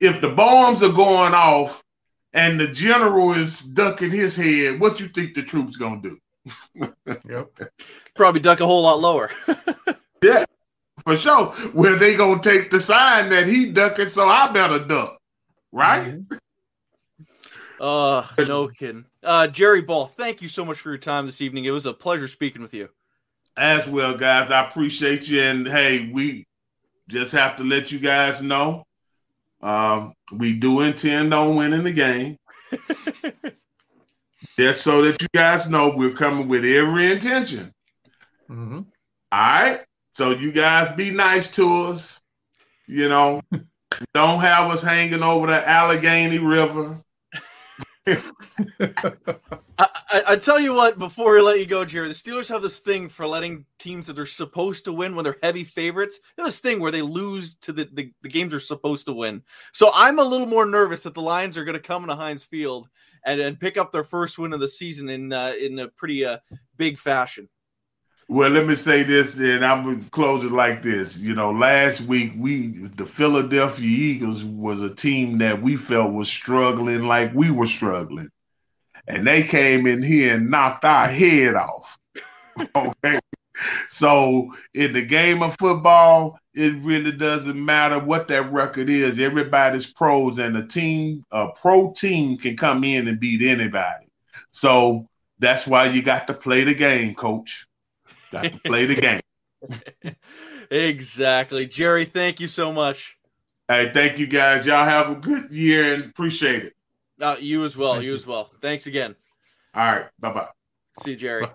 if 0.00 0.20
the 0.20 0.28
bombs 0.28 0.82
are 0.82 0.92
going 0.92 1.34
off 1.34 1.82
and 2.32 2.60
the 2.60 2.68
general 2.68 3.32
is 3.32 3.60
ducking 3.60 4.10
his 4.10 4.36
head, 4.36 4.78
what 4.78 5.00
you 5.00 5.08
think 5.08 5.34
the 5.34 5.42
troops 5.42 5.76
gonna 5.76 6.00
do? 6.00 6.18
yep. 7.28 7.50
Probably 8.14 8.40
duck 8.40 8.60
a 8.60 8.66
whole 8.66 8.82
lot 8.82 9.00
lower. 9.00 9.30
yeah, 10.22 10.44
for 11.04 11.16
sure. 11.16 11.46
Where 11.72 11.96
they 11.96 12.14
gonna 12.14 12.42
take 12.42 12.70
the 12.70 12.80
sign 12.80 13.30
that 13.30 13.48
he 13.48 13.72
ducking, 13.72 14.08
so 14.08 14.28
I 14.28 14.52
better 14.52 14.84
duck, 14.84 15.18
right? 15.72 16.14
Mm-hmm. 16.14 16.34
Uh, 17.80 18.26
no 18.38 18.68
kidding. 18.68 19.04
Uh, 19.22 19.46
Jerry 19.46 19.82
Ball, 19.82 20.06
thank 20.06 20.42
you 20.42 20.48
so 20.48 20.64
much 20.64 20.78
for 20.80 20.90
your 20.90 20.98
time 20.98 21.26
this 21.26 21.40
evening. 21.40 21.64
It 21.64 21.70
was 21.70 21.86
a 21.86 21.92
pleasure 21.92 22.28
speaking 22.28 22.62
with 22.62 22.74
you. 22.74 22.88
As 23.58 23.88
well, 23.88 24.16
guys. 24.16 24.50
I 24.50 24.66
appreciate 24.68 25.28
you. 25.28 25.42
And 25.42 25.66
hey, 25.66 26.10
we 26.12 26.46
just 27.08 27.32
have 27.32 27.56
to 27.56 27.64
let 27.64 27.90
you 27.90 27.98
guys 27.98 28.40
know 28.40 28.86
um, 29.60 30.14
we 30.32 30.52
do 30.54 30.80
intend 30.80 31.34
on 31.34 31.56
winning 31.56 31.84
the 31.84 31.92
game. 31.92 32.38
Just 34.56 34.82
so 34.82 35.02
that 35.02 35.20
you 35.20 35.28
guys 35.34 35.68
know, 35.68 35.92
we're 35.94 36.12
coming 36.12 36.48
with 36.48 36.64
every 36.64 37.10
intention. 37.10 37.72
Mm-hmm. 38.48 38.78
All 38.78 38.82
right. 39.32 39.80
So 40.14 40.30
you 40.30 40.52
guys 40.52 40.94
be 40.96 41.10
nice 41.10 41.50
to 41.52 41.86
us. 41.86 42.20
You 42.86 43.08
know, 43.08 43.42
don't 44.14 44.40
have 44.40 44.70
us 44.70 44.82
hanging 44.82 45.22
over 45.22 45.46
the 45.48 45.68
Allegheny 45.68 46.38
River. 46.38 46.98
I, 48.80 49.88
I, 50.10 50.22
I, 50.28 50.36
tell 50.36 50.58
you 50.58 50.74
what, 50.74 50.98
before 50.98 51.34
we 51.34 51.40
let 51.40 51.58
you 51.58 51.66
go, 51.66 51.84
Jerry, 51.84 52.08
the 52.08 52.14
Steelers 52.14 52.48
have 52.48 52.62
this 52.62 52.78
thing 52.78 53.08
for 53.08 53.26
letting 53.26 53.64
teams 53.78 54.06
that 54.06 54.14
they're 54.14 54.26
supposed 54.26 54.84
to 54.86 54.92
win 54.92 55.14
when 55.14 55.24
they're 55.24 55.38
heavy 55.42 55.64
favorites. 55.64 56.18
They 56.36 56.42
this 56.42 56.60
thing 56.60 56.80
where 56.80 56.90
they 56.90 57.02
lose 57.02 57.54
to 57.56 57.72
the, 57.72 57.88
the, 57.92 58.12
the 58.22 58.28
games 58.28 58.50
they're 58.50 58.60
supposed 58.60 59.06
to 59.06 59.12
win. 59.12 59.42
So 59.72 59.90
I'm 59.94 60.18
a 60.18 60.24
little 60.24 60.46
more 60.46 60.66
nervous 60.66 61.02
that 61.02 61.14
the 61.14 61.22
Lions 61.22 61.56
are 61.56 61.64
going 61.64 61.74
to 61.74 61.80
come 61.80 62.02
into 62.04 62.16
Heinz 62.16 62.44
Field 62.44 62.88
and, 63.24 63.40
and 63.40 63.60
pick 63.60 63.76
up 63.76 63.92
their 63.92 64.04
first 64.04 64.38
win 64.38 64.52
of 64.52 64.60
the 64.60 64.68
season 64.68 65.08
in 65.08 65.32
uh, 65.32 65.52
in 65.60 65.78
a 65.80 65.88
pretty 65.88 66.24
uh, 66.24 66.38
big 66.76 66.98
fashion. 66.98 67.48
Well, 68.28 68.50
let 68.50 68.66
me 68.66 68.74
say 68.74 69.04
this, 69.04 69.38
and 69.38 69.64
I'm 69.64 69.84
gonna 69.84 70.04
close 70.10 70.44
it 70.44 70.52
like 70.52 70.82
this. 70.82 71.18
You 71.18 71.34
know, 71.34 71.50
last 71.50 72.02
week 72.02 72.32
we 72.36 72.68
the 72.96 73.06
Philadelphia 73.06 73.86
Eagles 73.86 74.44
was 74.44 74.82
a 74.82 74.94
team 74.94 75.38
that 75.38 75.62
we 75.62 75.76
felt 75.76 76.12
was 76.12 76.28
struggling 76.30 77.04
like 77.04 77.34
we 77.34 77.50
were 77.50 77.66
struggling. 77.66 78.30
And 79.06 79.26
they 79.26 79.44
came 79.44 79.86
in 79.86 80.02
here 80.02 80.34
and 80.34 80.50
knocked 80.50 80.84
our 80.84 81.08
head 81.08 81.54
off. 81.54 81.98
okay. 82.76 83.20
So 83.88 84.54
in 84.74 84.92
the 84.94 85.02
game 85.06 85.42
of 85.42 85.56
football, 85.58 86.38
it 86.54 86.82
really 86.82 87.12
doesn't 87.12 87.64
matter 87.64 87.98
what 87.98 88.28
that 88.28 88.52
record 88.52 88.90
is. 88.90 89.18
Everybody's 89.20 89.92
pros, 89.92 90.38
and 90.38 90.56
a 90.56 90.66
team, 90.66 91.24
a 91.32 91.48
pro 91.52 91.92
team, 91.92 92.36
can 92.38 92.56
come 92.56 92.84
in 92.84 93.08
and 93.08 93.20
beat 93.20 93.42
anybody. 93.42 94.08
So 94.50 95.08
that's 95.38 95.66
why 95.66 95.86
you 95.86 96.02
got 96.02 96.26
to 96.28 96.34
play 96.34 96.64
the 96.64 96.74
game, 96.74 97.14
coach. 97.14 97.67
Got 98.32 98.42
to 98.44 98.58
play 98.64 98.86
the 98.86 98.94
game. 98.94 99.20
exactly. 100.70 101.66
Jerry, 101.66 102.04
thank 102.04 102.40
you 102.40 102.48
so 102.48 102.72
much. 102.72 103.16
Hey, 103.68 103.90
thank 103.92 104.18
you 104.18 104.26
guys. 104.26 104.66
Y'all 104.66 104.84
have 104.84 105.10
a 105.10 105.14
good 105.14 105.50
year 105.50 105.94
and 105.94 106.04
appreciate 106.04 106.64
it. 106.64 106.74
Uh, 107.20 107.36
you 107.38 107.64
as 107.64 107.76
well. 107.76 108.02
You, 108.02 108.10
you 108.10 108.14
as 108.14 108.26
well. 108.26 108.50
Thanks 108.60 108.86
again. 108.86 109.14
All 109.74 109.82
right. 109.82 110.06
Bye 110.18 110.32
bye. 110.32 110.48
See 111.02 111.12
you, 111.12 111.16
Jerry. 111.16 111.46
Bye. 111.46 111.52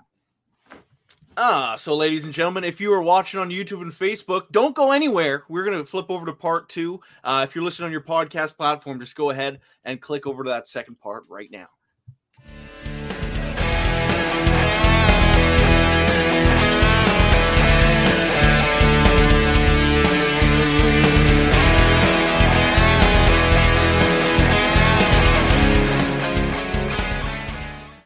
Ah, 1.35 1.75
so 1.77 1.95
ladies 1.95 2.25
and 2.25 2.33
gentlemen, 2.33 2.63
if 2.63 2.79
you 2.79 2.93
are 2.93 3.01
watching 3.01 3.39
on 3.39 3.49
YouTube 3.49 3.81
and 3.81 3.91
Facebook, 3.91 4.51
don't 4.51 4.75
go 4.75 4.91
anywhere. 4.91 5.43
We're 5.49 5.63
going 5.63 5.77
to 5.77 5.83
flip 5.83 6.05
over 6.09 6.27
to 6.27 6.33
part 6.33 6.69
two. 6.69 7.01
Uh, 7.23 7.43
if 7.47 7.55
you're 7.55 7.63
listening 7.63 7.87
on 7.87 7.91
your 7.91 8.01
podcast 8.01 8.55
platform, 8.55 8.99
just 8.99 9.15
go 9.15 9.31
ahead 9.31 9.59
and 9.83 9.99
click 9.99 10.27
over 10.27 10.43
to 10.43 10.51
that 10.51 10.67
second 10.67 10.99
part 10.99 11.23
right 11.29 11.49
now. 11.51 11.67